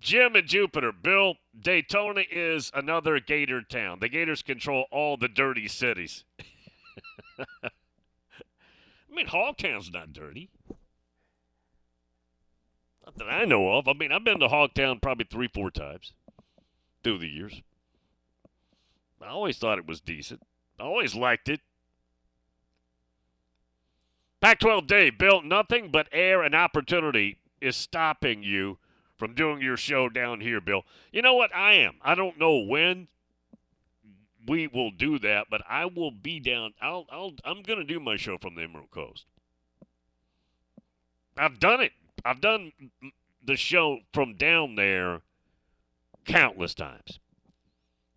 [0.06, 0.92] Jim and Jupiter.
[0.92, 3.98] Bill, Daytona is another Gator town.
[4.00, 6.22] The Gators control all the dirty cities.
[7.40, 7.70] I
[9.10, 10.48] mean, Hogtown's not dirty.
[13.04, 13.88] Not that I know of.
[13.88, 16.12] I mean, I've been to Hogtown probably three, four times
[17.02, 17.60] through the years.
[19.20, 20.40] I always thought it was decent.
[20.78, 21.62] I always liked it.
[24.40, 28.78] Pac 12 Day, Bill, nothing but air and opportunity is stopping you
[29.16, 30.82] from doing your show down here, Bill.
[31.12, 31.54] You know what?
[31.54, 31.96] I am.
[32.02, 33.08] I don't know when
[34.46, 36.74] we will do that, but I will be down.
[36.80, 39.26] I'll, I'll, I'm going to do my show from the Emerald Coast.
[41.36, 41.92] I've done it.
[42.24, 42.72] I've done
[43.44, 45.22] the show from down there
[46.24, 47.20] countless times.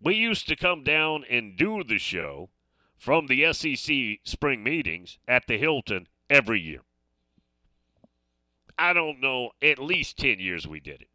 [0.02, 2.48] We used to come down and do the show
[2.96, 6.80] from the SEC spring meetings at the Hilton every year.
[8.80, 11.08] I don't know, at least 10 years we did it.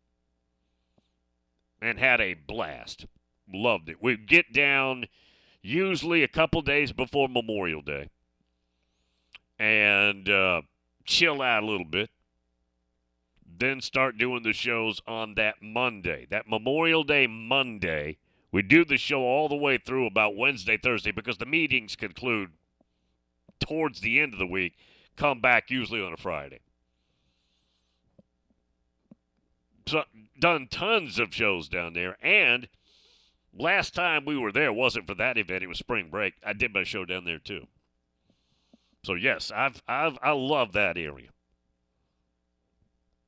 [1.81, 3.05] And had a blast.
[3.51, 4.01] Loved it.
[4.01, 5.05] We'd get down
[5.61, 8.09] usually a couple days before Memorial Day
[9.59, 10.61] and uh,
[11.05, 12.09] chill out a little bit
[13.59, 18.17] then start doing the shows on that Monday, that Memorial Day Monday.
[18.51, 22.51] We do the show all the way through about Wednesday, Thursday, because the meetings conclude
[23.59, 24.73] towards the end of the week,
[25.15, 26.59] come back usually on a Friday.
[28.19, 29.13] So,
[30.39, 32.67] done tons of shows down there, and
[33.53, 36.33] last time we were there wasn't for that event; it was spring break.
[36.45, 37.67] I did my show down there too.
[39.03, 41.29] So yes, I've I've I love that area.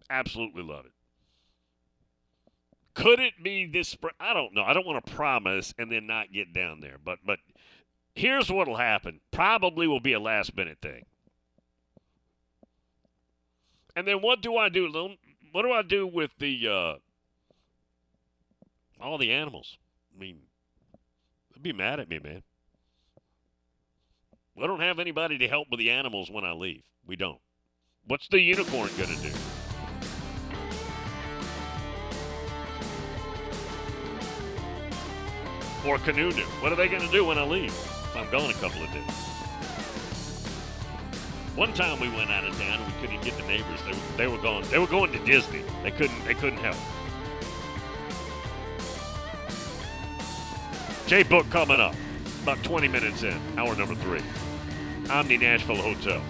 [0.10, 0.92] Absolutely love it.
[2.94, 4.16] Could it be this spring?
[4.20, 4.64] I don't know.
[4.64, 6.98] I don't want to promise and then not get down there.
[7.04, 7.40] But but
[8.16, 9.20] here's what'll happen.
[9.30, 11.06] Probably will be a last minute thing.
[13.96, 14.88] And then what do I do?
[15.52, 16.94] What do I do with the uh,
[19.04, 19.78] all the animals?
[20.16, 20.40] I mean,
[21.54, 22.44] they'd be mad at me, man.
[24.62, 26.84] I don't have anybody to help with the animals when I leave.
[27.06, 27.40] We don't.
[28.08, 29.32] What's the unicorn going to do?
[35.88, 36.42] or Canoe do?
[36.60, 37.74] What are they going to do when I leave?
[38.16, 39.37] I'm gone a couple of days.
[41.58, 43.80] One time we went out of town we couldn't get the neighbors.
[43.84, 44.64] They were, they were going.
[44.70, 45.64] They were going to Disney.
[45.82, 46.24] They couldn't.
[46.24, 46.78] They couldn't help.
[51.08, 51.96] Jay Book coming up
[52.44, 54.22] about 20 minutes in, hour number three.
[55.10, 56.22] Omni Nashville Hotel.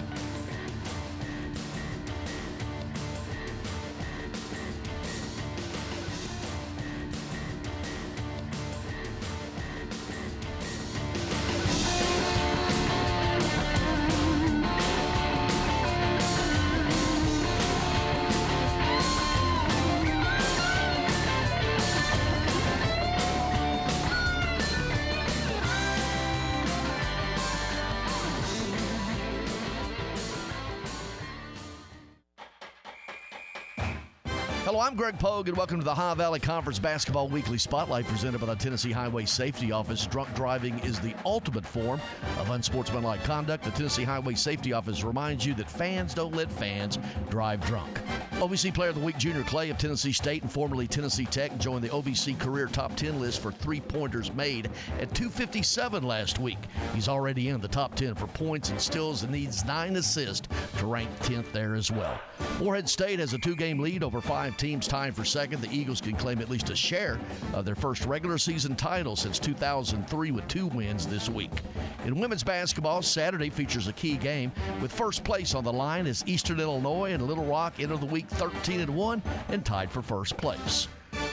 [34.98, 38.56] Greg Pogue, and welcome to the Ohio Valley Conference Basketball Weekly Spotlight presented by the
[38.56, 40.04] Tennessee Highway Safety Office.
[40.04, 42.00] Drunk driving is the ultimate form
[42.40, 43.62] of unsportsmanlike conduct.
[43.62, 46.98] The Tennessee Highway Safety Office reminds you that fans don't let fans
[47.30, 48.00] drive drunk.
[48.40, 51.84] OVC Player of the Week Junior Clay of Tennessee State and formerly Tennessee Tech joined
[51.84, 54.66] the OVC Career Top 10 list for three pointers made
[54.98, 56.58] at 257 last week.
[56.92, 60.86] He's already in the top 10 for points and steals and needs nine assists to
[60.86, 62.20] rank 10th there as well.
[62.60, 66.00] Morehead State has a two game lead over five teams tied for second, the Eagles
[66.00, 67.20] can claim at least a share
[67.54, 71.52] of their first regular season title since 2003 with two wins this week.
[72.04, 74.50] In women's basketball, Saturday features a key game
[74.82, 78.28] with first place on the line as Eastern Illinois and Little Rock enter the week
[78.28, 80.88] 13 and 1 and tied for first place.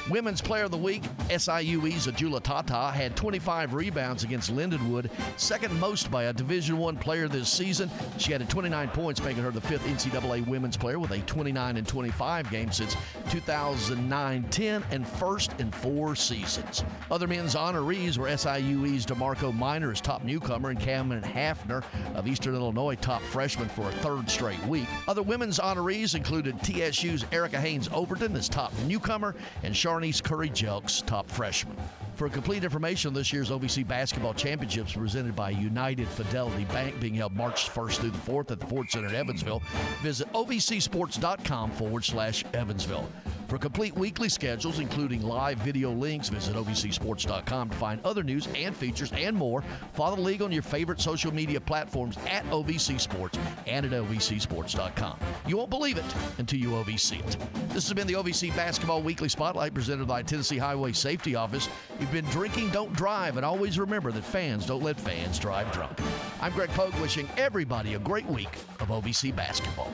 [0.10, 6.12] Women's Player of the Week, SIUE's Ajulu Thatha had 25 rebounds against Lindenwood, second most
[6.12, 7.90] by a Division One player this season.
[8.20, 11.88] She added 29 points, making her the fifth NCAA Women's Player with a 29 and
[11.88, 12.96] 25 game since
[13.30, 16.84] 2009-10 and first in four seasons.
[17.10, 21.84] Other men's honorees were SIUE's DeMarco Miner as top newcomer and Cameron Hafner
[22.14, 24.88] of Eastern Illinois top freshman for a third straight week.
[25.08, 31.06] Other women's honorees included TSU's Erica Haynes Overton as top newcomer and Charnice Curry Jelks
[31.06, 31.78] top freshman.
[32.16, 37.14] For complete information on this year's OVC Basketball Championships presented by United Fidelity Bank being
[37.14, 39.62] held March 1st through the 4th at the Ford Center in Evansville,
[40.02, 43.08] visit ovcsports.com forward slash Evansville.
[43.48, 48.76] For complete weekly schedules, including live video links, visit ovcsports.com to find other news and
[48.76, 49.64] features and more.
[49.94, 53.38] Follow the league on your favorite social media platforms at OVC Sports
[53.68, 55.20] and at ovcsports.com.
[55.48, 56.06] You won't believe it
[56.40, 57.38] until you OVC it.
[57.70, 61.70] This has been the OVC Basketball Weekly Spotlight presented by Tennessee Highway Safety Office.
[62.00, 66.00] You've been drinking, don't drive, and always remember that fans don't let fans drive drunk.
[66.42, 69.94] I'm Greg Pogue wishing everybody a great week of OVC basketball.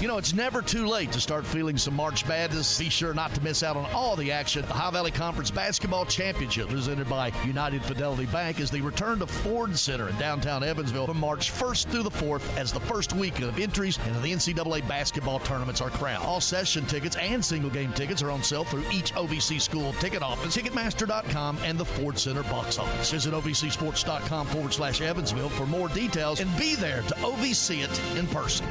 [0.00, 2.76] You know, it's never too late to start feeling some March Madness.
[2.76, 4.62] Be sure not to miss out on all the action.
[4.62, 9.20] At the Ohio Valley Conference Basketball Championship, presented by United Fidelity Bank, as they return
[9.20, 13.12] to Ford Center in downtown Evansville from March 1st through the 4th as the first
[13.12, 16.24] weekend of entries into the NCAA basketball tournaments are crowned.
[16.24, 20.22] All session tickets and single game tickets are on sale through each OVC school ticket
[20.22, 23.12] office, Ticketmaster.com, and the Ford Center box office.
[23.12, 28.26] Visit OVCSports.com forward slash Evansville for more details and be there to OVC it in
[28.26, 28.66] person.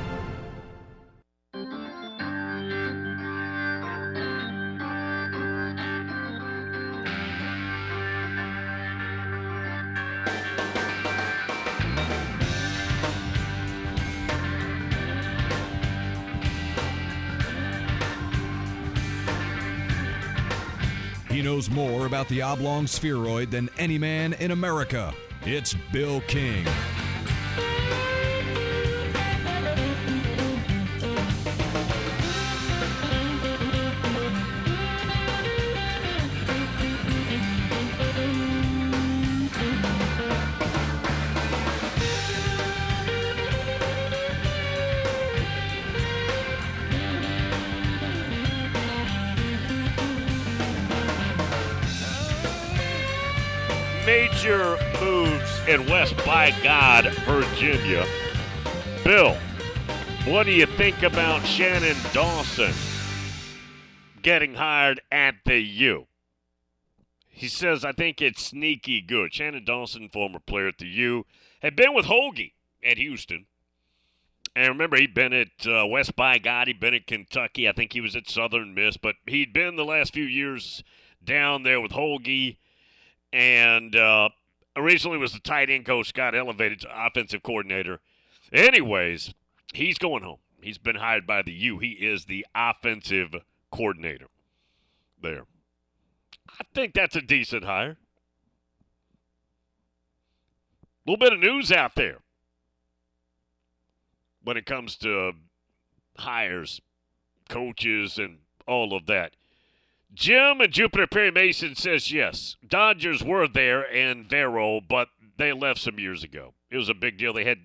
[22.22, 25.12] About the oblong spheroid than any man in America.
[25.44, 26.68] It's Bill King.
[56.32, 58.08] By God, Virginia.
[59.04, 59.36] Bill,
[60.24, 62.72] what do you think about Shannon Dawson
[64.22, 66.08] getting hired at the U?
[67.28, 69.34] He says, I think it's sneaky good.
[69.34, 71.26] Shannon Dawson, former player at the U,
[71.62, 73.48] had been with Hoagie at Houston.
[74.56, 77.68] And remember, he'd been at uh, West by God, he'd been at Kentucky.
[77.68, 80.82] I think he was at Southern Miss, but he'd been the last few years
[81.22, 82.56] down there with Hoagie.
[83.34, 84.30] And uh,
[84.76, 88.00] originally was the tight end coach, got elevated to offensive coordinator.
[88.52, 89.34] Anyways,
[89.74, 90.40] he's going home.
[90.62, 91.80] He's been hired by the U.
[91.80, 93.36] He is the offensive
[93.72, 94.28] coordinator
[95.22, 95.46] there.
[96.60, 97.98] I think that's a decent hire.
[101.06, 102.18] A little bit of news out there
[104.44, 105.32] when it comes to
[106.18, 106.82] hires,
[107.50, 109.36] coaches, and all of that.
[110.14, 112.58] Jim and Jupiter Perry Mason says yes.
[112.68, 116.54] Dodgers were there and Vero, but they left some years ago.
[116.70, 117.34] It was a big deal.
[117.34, 117.60] They had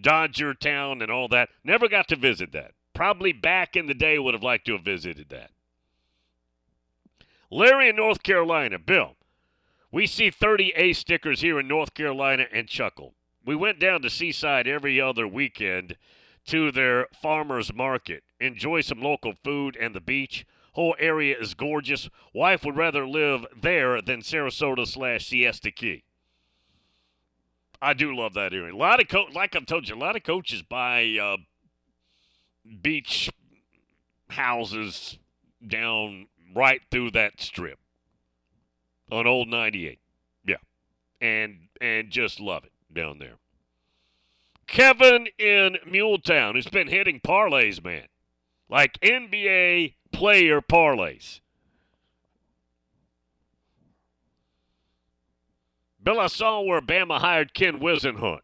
[0.00, 1.48] Dodger Town and all that.
[1.64, 2.72] Never got to visit that.
[2.94, 5.50] Probably back in the day would have liked to have visited that.
[7.50, 8.78] Larry in North Carolina.
[8.78, 9.16] Bill,
[9.90, 13.14] we see 30 A stickers here in North Carolina and chuckle.
[13.44, 15.96] We went down to Seaside every other weekend
[16.46, 18.24] to their farmers market.
[18.40, 20.46] Enjoy some local food and the beach.
[20.72, 22.08] Whole area is gorgeous.
[22.32, 26.04] Wife would rather live there than Sarasota slash Siesta Key.
[27.80, 28.72] I do love that area.
[28.72, 31.36] A lot of co- like I've told you, a lot of coaches buy uh,
[32.80, 33.30] beach
[34.30, 35.18] houses
[35.66, 37.78] down right through that strip
[39.10, 39.98] on Old 98.
[40.44, 40.56] Yeah,
[41.20, 43.34] and and just love it down there.
[44.66, 48.06] Kevin in Muletown, who's been hitting parlays, man,
[48.70, 51.40] like NBA play your parlays.
[56.00, 58.42] Bill, I saw where Bama hired Ken Whisenhunt.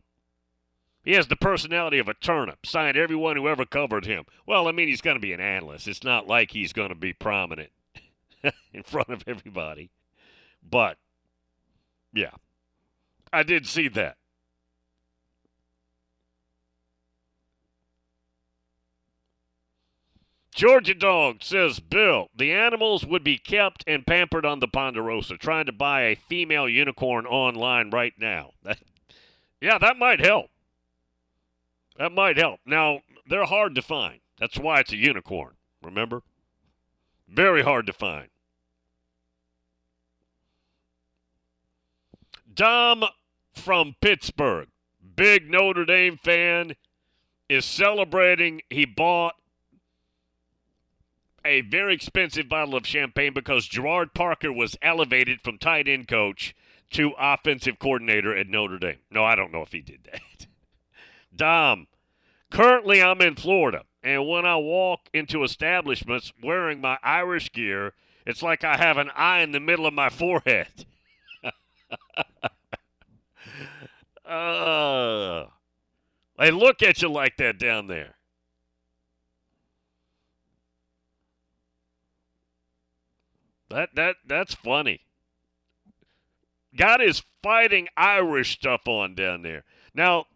[1.05, 4.25] He has the personality of a turnip, signed everyone who ever covered him.
[4.45, 5.87] Well, I mean, he's going to be an analyst.
[5.87, 7.71] It's not like he's going to be prominent
[8.73, 9.91] in front of everybody.
[10.69, 10.99] But,
[12.13, 12.33] yeah,
[13.33, 14.17] I did see that.
[20.59, 25.37] Georgia Dog says, Bill, the animals would be kept and pampered on the Ponderosa.
[25.37, 28.51] Trying to buy a female unicorn online right now.
[29.61, 30.51] Yeah, that might help.
[31.97, 32.61] That might help.
[32.65, 34.21] Now, they're hard to find.
[34.39, 36.23] That's why it's a unicorn, remember?
[37.29, 38.29] Very hard to find.
[42.55, 43.03] Dom
[43.53, 44.69] from Pittsburgh,
[45.17, 46.77] big Notre Dame fan,
[47.49, 48.63] is celebrating.
[48.71, 49.35] He bought
[51.49, 56.55] a very expensive bottle of champagne because Gerard Parker was elevated from tight end coach
[56.91, 58.99] to offensive coordinator at Notre Dame.
[59.11, 60.47] No, I don't know if he did that.
[61.35, 61.87] Dom,
[62.51, 67.95] currently I'm in Florida, and when I walk into establishments wearing my Irish gear,
[68.27, 70.85] it's like I have an eye in the middle of my forehead.
[74.27, 75.47] uh,
[76.39, 78.18] they look at you like that down there.
[83.71, 85.01] That that that's funny.
[86.77, 89.65] Got his fighting Irish stuff on down there.
[89.95, 90.27] Now,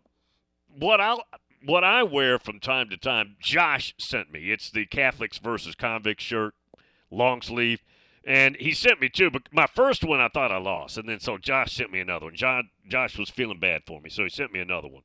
[0.68, 1.16] what I
[1.64, 4.50] what I wear from time to time, Josh sent me.
[4.50, 6.54] It's the Catholics versus Convicts shirt,
[7.10, 7.82] long sleeve,
[8.24, 9.30] and he sent me two.
[9.30, 12.26] But my first one I thought I lost, and then so Josh sent me another
[12.26, 12.36] one.
[12.36, 15.02] John Josh was feeling bad for me, so he sent me another one,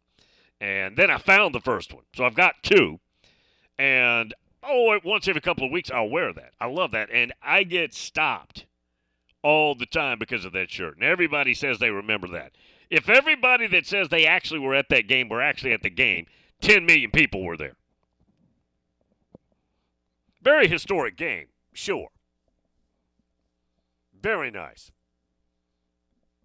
[0.59, 2.03] and then I found the first one.
[2.15, 2.99] So I've got two,
[3.77, 4.33] and
[4.67, 6.53] oh, once every couple of weeks, I'll wear that.
[6.59, 7.09] I love that.
[7.11, 8.65] And I get stopped
[9.43, 10.95] all the time because of that shirt.
[10.95, 12.51] And everybody says they remember that.
[12.89, 16.25] If everybody that says they actually were at that game were actually at the game,
[16.61, 17.75] 10 million people were there.
[20.41, 22.09] Very historic game, sure.
[24.19, 24.91] Very nice.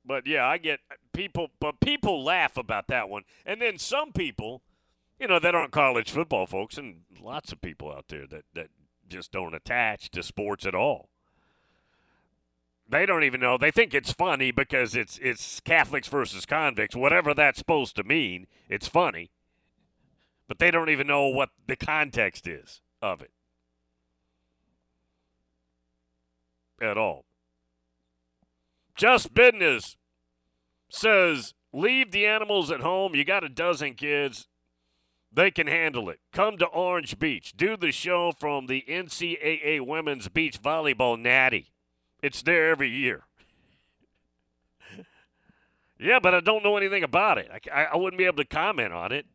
[0.04, 0.80] But yeah, I get
[1.12, 3.22] people, but people laugh about that one.
[3.46, 4.62] And then some people
[5.22, 8.66] you know, that aren't college football folks, and lots of people out there that, that
[9.08, 11.10] just don't attach to sports at all.
[12.88, 13.56] They don't even know.
[13.56, 18.48] They think it's funny because it's it's Catholics versus convicts, whatever that's supposed to mean.
[18.68, 19.30] It's funny,
[20.48, 23.30] but they don't even know what the context is of it
[26.80, 27.24] at all.
[28.96, 29.96] Just business
[30.90, 33.14] says leave the animals at home.
[33.14, 34.48] You got a dozen kids
[35.34, 36.20] they can handle it.
[36.32, 37.54] Come to Orange Beach.
[37.56, 41.72] Do the show from the NCAA Women's Beach Volleyball Natty.
[42.22, 43.24] It's there every year.
[45.98, 47.50] yeah, but I don't know anything about it.
[47.72, 49.26] I, I wouldn't be able to comment on it.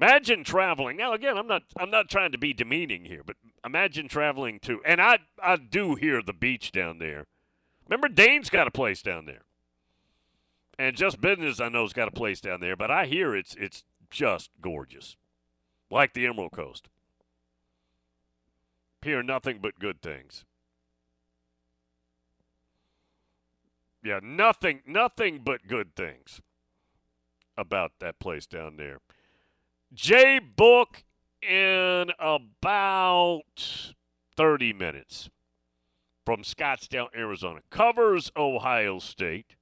[0.00, 0.96] Imagine traveling.
[0.96, 4.80] Now again, I'm not I'm not trying to be demeaning here, but imagine traveling to
[4.84, 7.26] and I I do hear the beach down there.
[7.88, 9.44] Remember Dane's got a place down there.
[10.82, 13.54] And Just Business, I know, has got a place down there, but I hear it's
[13.54, 15.16] it's just gorgeous,
[15.92, 16.88] like the Emerald Coast.
[19.02, 20.44] Hear nothing but good things.
[24.02, 26.40] Yeah, nothing, nothing but good things
[27.56, 28.98] about that place down there.
[29.94, 31.04] Jay Book
[31.40, 33.94] in about
[34.36, 35.30] 30 minutes
[36.26, 37.60] from Scottsdale, Arizona.
[37.70, 39.54] Covers Ohio State.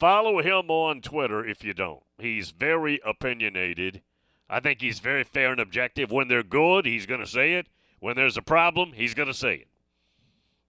[0.00, 2.02] Follow him on Twitter if you don't.
[2.18, 4.00] He's very opinionated.
[4.48, 6.10] I think he's very fair and objective.
[6.10, 7.66] When they're good, he's going to say it.
[8.00, 9.68] When there's a problem, he's going to say it.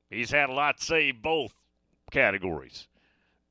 [0.10, 1.54] He's had a lot to say both
[2.12, 2.90] categories.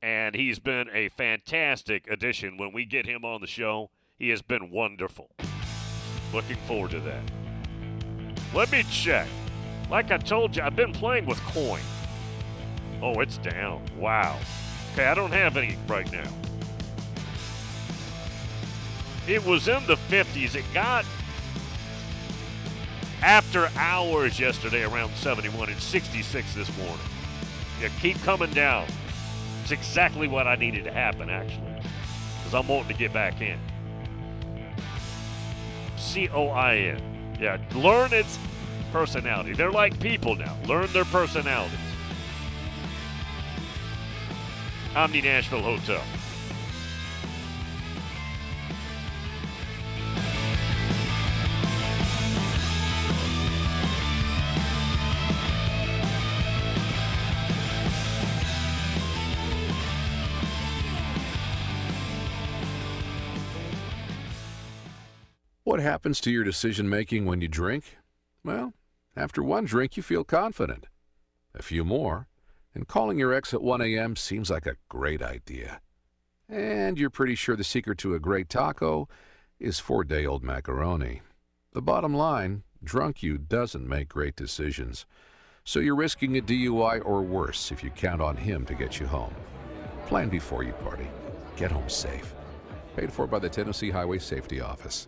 [0.03, 2.57] And he's been a fantastic addition.
[2.57, 5.31] When we get him on the show, he has been wonderful.
[6.31, 7.23] Looking forward to that.
[8.53, 9.27] Let me check.
[9.89, 11.81] Like I told you, I've been playing with coin.
[13.01, 13.83] Oh, it's down.
[13.97, 14.37] Wow.
[14.93, 16.29] Okay, I don't have any right now.
[19.27, 20.55] It was in the 50s.
[20.55, 21.05] It got
[23.21, 26.97] after hours yesterday around 71 and 66 this morning.
[27.79, 28.87] Yeah, keep coming down.
[29.61, 31.81] It's exactly what I needed to happen, actually,
[32.37, 33.59] because I'm wanting to get back in.
[35.97, 37.37] C O I N.
[37.39, 38.37] Yeah, learn its
[38.91, 39.53] personality.
[39.53, 40.57] They're like people now.
[40.67, 41.79] Learn their personalities.
[44.95, 46.01] Omni Nashville Hotel.
[65.63, 67.97] What happens to your decision making when you drink?
[68.43, 68.73] Well,
[69.15, 70.87] after one drink, you feel confident.
[71.55, 72.27] A few more,
[72.73, 74.15] and calling your ex at 1 a.m.
[74.15, 75.81] seems like a great idea.
[76.47, 79.07] And you're pretty sure the secret to a great taco
[79.59, 81.21] is four day old macaroni.
[81.73, 85.05] The bottom line drunk you doesn't make great decisions.
[85.63, 89.05] So you're risking a DUI or worse if you count on him to get you
[89.05, 89.33] home.
[90.07, 91.07] Plan before you party.
[91.55, 92.33] Get home safe.
[92.95, 95.07] Paid for by the Tennessee Highway Safety Office.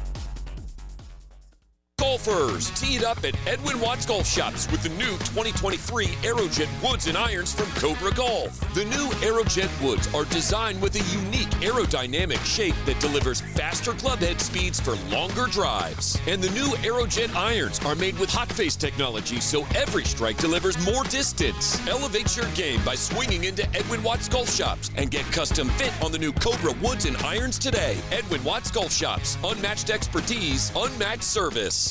[2.01, 7.15] Golfers teed up at Edwin Watts Golf Shops with the new 2023 Aerojet Woods and
[7.15, 8.59] Irons from Cobra Golf.
[8.73, 14.41] The new Aerojet Woods are designed with a unique aerodynamic shape that delivers faster clubhead
[14.41, 16.19] speeds for longer drives.
[16.25, 20.83] And the new Aerojet Irons are made with hot face technology so every strike delivers
[20.83, 21.79] more distance.
[21.87, 26.11] Elevate your game by swinging into Edwin Watts Golf Shops and get custom fit on
[26.11, 27.95] the new Cobra Woods and Irons today.
[28.11, 29.37] Edwin Watts Golf Shops.
[29.43, 31.90] Unmatched expertise, unmatched service.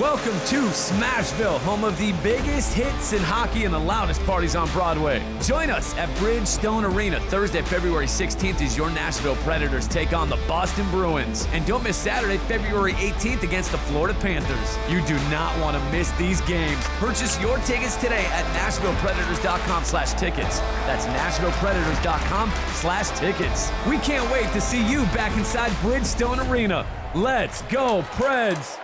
[0.00, 4.70] Welcome to Smashville, home of the biggest hits in hockey and the loudest parties on
[4.70, 5.20] Broadway.
[5.42, 10.36] Join us at Bridgestone Arena Thursday, February 16th as your Nashville Predators take on the
[10.46, 11.48] Boston Bruins.
[11.50, 14.78] And don't miss Saturday, February 18th against the Florida Panthers.
[14.88, 16.80] You do not want to miss these games.
[17.00, 20.60] Purchase your tickets today at NashvillePredators.com slash tickets.
[20.86, 23.72] That's NashvillePredators.com slash tickets.
[23.88, 26.86] We can't wait to see you back inside Bridgestone Arena.
[27.16, 28.78] Let's go, Preds!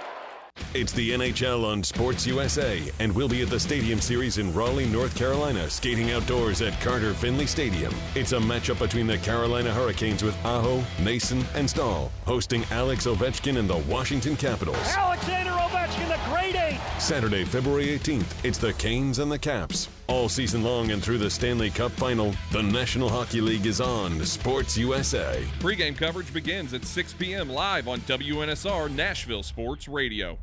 [0.74, 4.86] It's the NHL on Sports USA, and we'll be at the Stadium Series in Raleigh,
[4.86, 7.94] North Carolina, skating outdoors at Carter Finley Stadium.
[8.16, 13.56] It's a matchup between the Carolina Hurricanes with Aho, Nason, and Staal, hosting Alex Ovechkin
[13.56, 14.76] and the Washington Capitals.
[14.96, 16.63] Alexander Ovechkin, the great.
[16.98, 19.88] Saturday, February 18th, it's the Canes and the Caps.
[20.06, 24.24] All season long and through the Stanley Cup final, the National Hockey League is on
[24.24, 25.44] Sports USA.
[25.60, 27.48] Pre-game coverage begins at 6 p.m.
[27.50, 30.38] live on WNSR Nashville Sports Radio.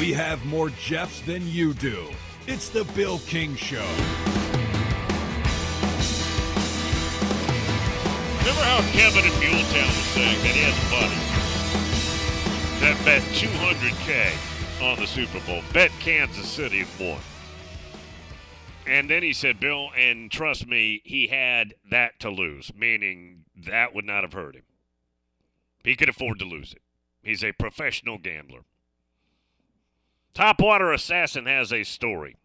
[0.00, 2.08] We have more Jeffs than you do.
[2.46, 3.86] It's the Bill King Show.
[8.38, 11.34] Remember how Kevin in Muletown was saying that he has buddy
[12.80, 17.18] that bet 200K on the Super Bowl, bet Kansas City won.
[18.86, 23.94] And then he said, Bill, and trust me, he had that to lose, meaning that
[23.94, 24.64] would not have hurt him.
[25.82, 26.82] He could afford to lose it.
[27.22, 28.64] He's a professional gambler.
[30.34, 32.36] Topwater Assassin has a story.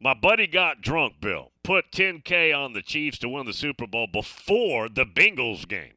[0.00, 1.50] My buddy got drunk, Bill.
[1.62, 5.94] Put 10K on the Chiefs to win the Super Bowl before the Bengals game.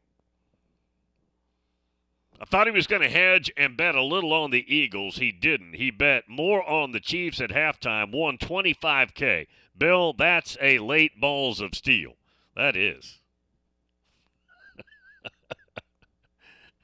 [2.42, 5.16] I thought he was going to hedge and bet a little on the Eagles.
[5.16, 5.76] He didn't.
[5.76, 9.48] He bet more on the Chiefs at halftime, won 25K.
[9.78, 12.16] Bill, that's a late balls of steel.
[12.56, 13.22] That is.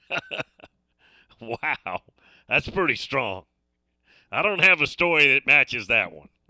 [1.41, 2.03] wow.
[2.47, 3.43] That's pretty strong.
[4.31, 6.29] I don't have a story that matches that one.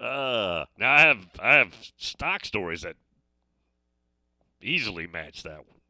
[0.00, 2.96] uh, now I have I have stock stories that
[4.62, 5.80] easily match that one.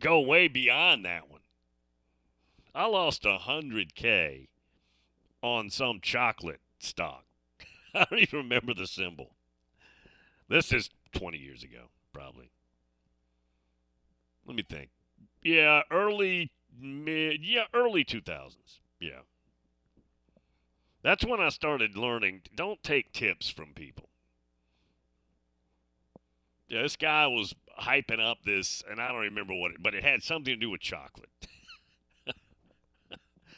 [0.00, 1.40] Go way beyond that one.
[2.74, 4.48] I lost a hundred K
[5.42, 7.24] on some chocolate stock.
[7.94, 9.30] I don't even remember the symbol.
[10.48, 12.50] This is 20 years ago, probably.
[14.46, 14.90] Let me think.
[15.42, 18.80] Yeah, early mid, yeah, early 2000s.
[19.00, 19.20] Yeah.
[21.02, 24.10] That's when I started learning don't take tips from people.
[26.68, 30.02] Yeah, this guy was hyping up this, and I don't remember what it, but it
[30.04, 31.30] had something to do with chocolate.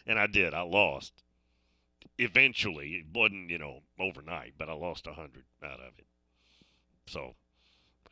[0.07, 0.55] And I did.
[0.55, 1.23] I lost.
[2.19, 6.07] Eventually, it wasn't you know overnight, but I lost a hundred out of it.
[7.07, 7.35] So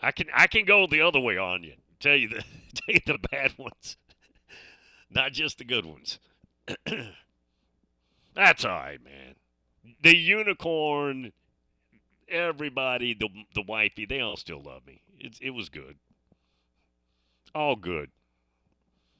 [0.03, 1.75] I can I can go the other way on you.
[2.01, 2.37] Tell you the
[2.75, 3.97] tell you the bad ones,
[5.11, 6.19] not just the good ones.
[8.35, 9.35] That's all right, man.
[10.03, 11.33] The unicorn,
[12.29, 15.01] everybody, the the wifey, they all still love me.
[15.19, 15.97] It's it was good.
[17.55, 18.11] All good.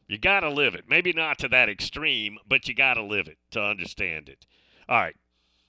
[0.09, 0.85] You got to live it.
[0.89, 4.47] Maybe not to that extreme, but you got to live it to understand it.
[4.89, 5.17] All right.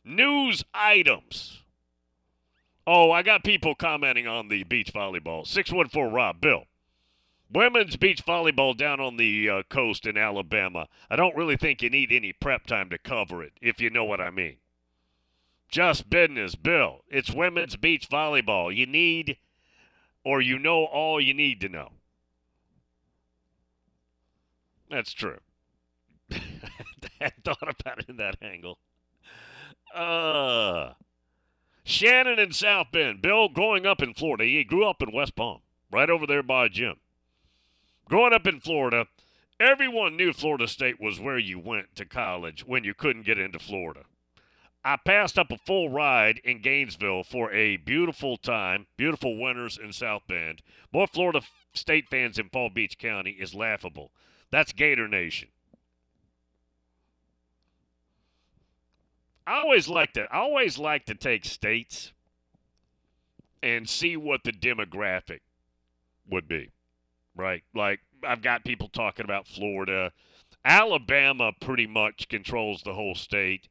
[0.04, 1.64] News items.
[2.86, 5.46] Oh, I got people commenting on the beach volleyball.
[5.46, 6.66] 614 Rob, Bill.
[7.52, 10.88] Women's beach volleyball down on the uh, coast in Alabama.
[11.10, 14.04] I don't really think you need any prep time to cover it, if you know
[14.04, 14.58] what I mean.
[15.70, 17.04] Just business, Bill.
[17.10, 18.76] It's women's beach volleyball.
[18.76, 19.38] You need,
[20.24, 21.92] or you know all you need to know.
[24.90, 25.40] That's true.
[26.32, 28.78] I thought about it in that angle.
[29.94, 30.94] Uh,
[31.84, 33.22] Shannon in South Bend.
[33.22, 35.60] Bill, growing up in Florida, he grew up in West Palm,
[35.92, 36.98] right over there by Jim.
[38.10, 39.06] Growing up in Florida,
[39.60, 43.60] everyone knew Florida State was where you went to college when you couldn't get into
[43.60, 44.04] Florida.
[44.86, 49.92] I passed up a full ride in Gainesville for a beautiful time, beautiful winters in
[49.92, 50.62] South Bend.
[50.94, 51.42] More Florida
[51.74, 54.12] State fans in Palm Beach County is laughable.
[54.52, 55.50] That's Gator Nation.
[59.46, 62.14] I always like to I always like to take states
[63.62, 65.40] and see what the demographic
[66.30, 66.72] would be.
[67.38, 67.64] Right?
[67.74, 70.12] Like I've got people talking about Florida.
[70.66, 73.70] Alabama pretty much controls the whole state.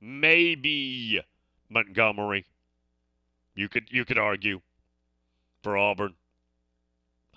[0.00, 1.20] Maybe
[1.70, 2.44] Montgomery.
[3.54, 4.60] You could you could argue
[5.62, 6.14] for Auburn.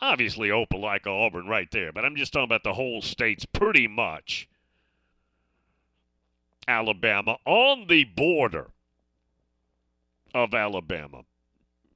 [0.02, 4.48] Obviously Opelika Auburn right there, but I'm just talking about the whole state's pretty much
[6.68, 8.72] Alabama on the border
[10.36, 11.24] of Alabama.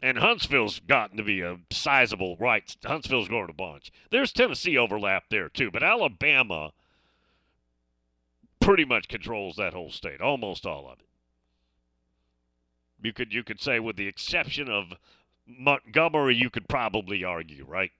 [0.02, 2.76] And Huntsville's gotten to be a sizable right.
[2.84, 3.92] Huntsville's growing a bunch.
[4.10, 6.72] There's Tennessee overlap there too, but Alabama
[8.60, 11.06] pretty much controls that whole state, almost all of it.
[13.04, 14.94] You could you could say with the exception of
[15.46, 17.92] Montgomery, you could probably argue, right?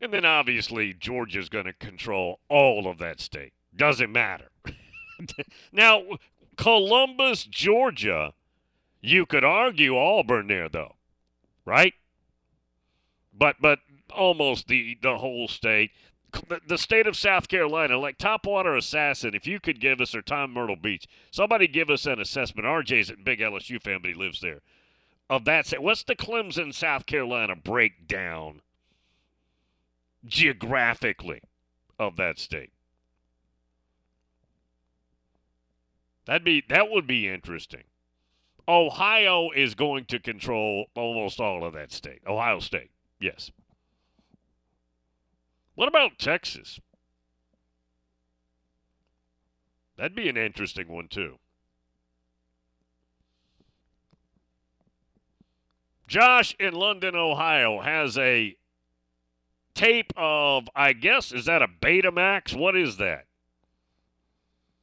[0.00, 3.52] And then obviously Georgia's going to control all of that state.
[3.76, 4.50] Doesn't matter.
[5.72, 6.02] now,
[6.56, 8.32] Columbus, Georgia,
[9.00, 10.96] you could argue Auburn there though,
[11.64, 11.94] right?
[13.36, 13.80] But but
[14.14, 15.90] almost the the whole state.
[16.68, 20.52] The, state of South Carolina, like Topwater Assassin, if you could give us, or Tom
[20.52, 22.68] Myrtle Beach, somebody give us an assessment.
[22.68, 24.60] RJ's a big LSU fan, but he lives there.
[25.28, 28.60] Of that, what's the Clemson, South Carolina breakdown
[30.24, 31.40] geographically
[31.98, 32.72] of that state.
[36.26, 37.84] That'd be that would be interesting.
[38.70, 42.20] Ohio is going to control almost all of that state.
[42.24, 42.90] Ohio State,
[43.20, 43.50] yes.
[45.74, 46.78] What about Texas?
[49.96, 51.38] That'd be an interesting one too.
[56.06, 58.56] Josh in London, Ohio has a
[59.74, 62.56] tape of, I guess, is that a Betamax?
[62.56, 63.26] What is that?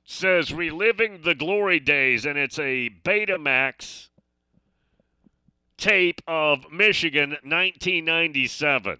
[0.10, 4.08] Says reliving the glory days, and it's a Betamax
[5.78, 9.00] tape of Michigan 1997.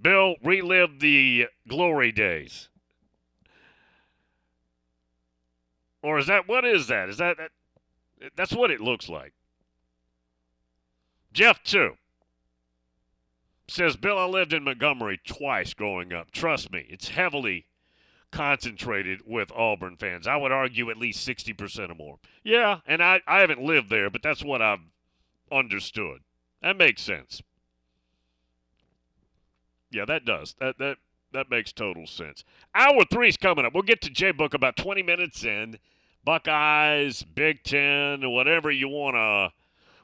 [0.00, 2.68] Bill relived the glory days.
[6.02, 7.08] Or is that what is that?
[7.08, 7.50] Is that, that
[8.36, 9.32] that's what it looks like?
[11.32, 11.94] Jeff too
[13.68, 16.30] says Bill, I lived in Montgomery twice growing up.
[16.30, 17.66] Trust me, it's heavily
[18.32, 20.26] concentrated with Auburn fans.
[20.26, 22.18] I would argue at least 60% or more.
[22.44, 24.80] Yeah, and I, I haven't lived there, but that's what I've
[25.50, 26.20] understood.
[26.62, 27.42] That makes sense.
[29.90, 30.54] Yeah, that does.
[30.60, 30.98] That that
[31.32, 32.44] that makes total sense.
[32.74, 33.74] Hour three's coming up.
[33.74, 35.78] We'll get to Jay Book about 20 minutes in.
[36.24, 39.52] Buckeyes, Big Ten, whatever you want to.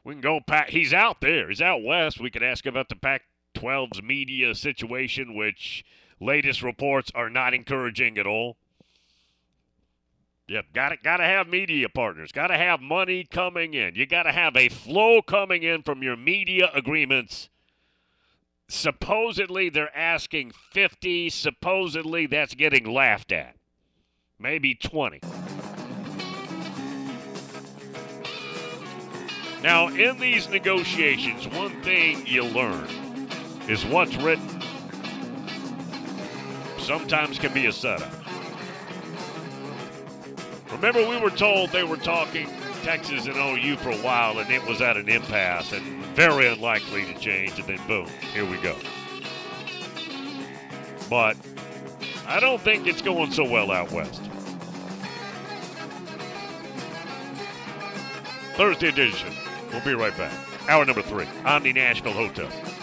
[0.03, 0.71] We can go pack.
[0.71, 1.49] He's out there.
[1.49, 2.21] He's out west.
[2.21, 3.23] We could ask about the Pac
[3.55, 5.85] 12's media situation, which
[6.21, 8.57] latest reports are not encouraging at all.
[10.49, 12.31] Yep, got to got to have media partners.
[12.31, 13.97] Got to have money coming in.
[13.97, 17.49] You got to have a flow coming in from your media agreements.
[18.69, 23.57] Supposedly they're asking 50, supposedly that's getting laughed at.
[24.39, 25.21] Maybe 20.
[29.63, 32.87] Now, in these negotiations, one thing you learn
[33.69, 34.49] is what's written.
[36.87, 38.13] Sometimes can be a setup.
[40.71, 42.49] Remember, we were told they were talking
[42.85, 45.83] Texas and OU for a while, and it was at an impasse and
[46.15, 48.77] very unlikely to change, and then boom, here we go.
[51.11, 51.37] But
[52.25, 54.23] I don't think it's going so well out west.
[58.55, 59.35] Thursday edition.
[59.73, 60.33] We'll be right back.
[60.69, 62.76] Hour number three, Omni Nashville Hotel.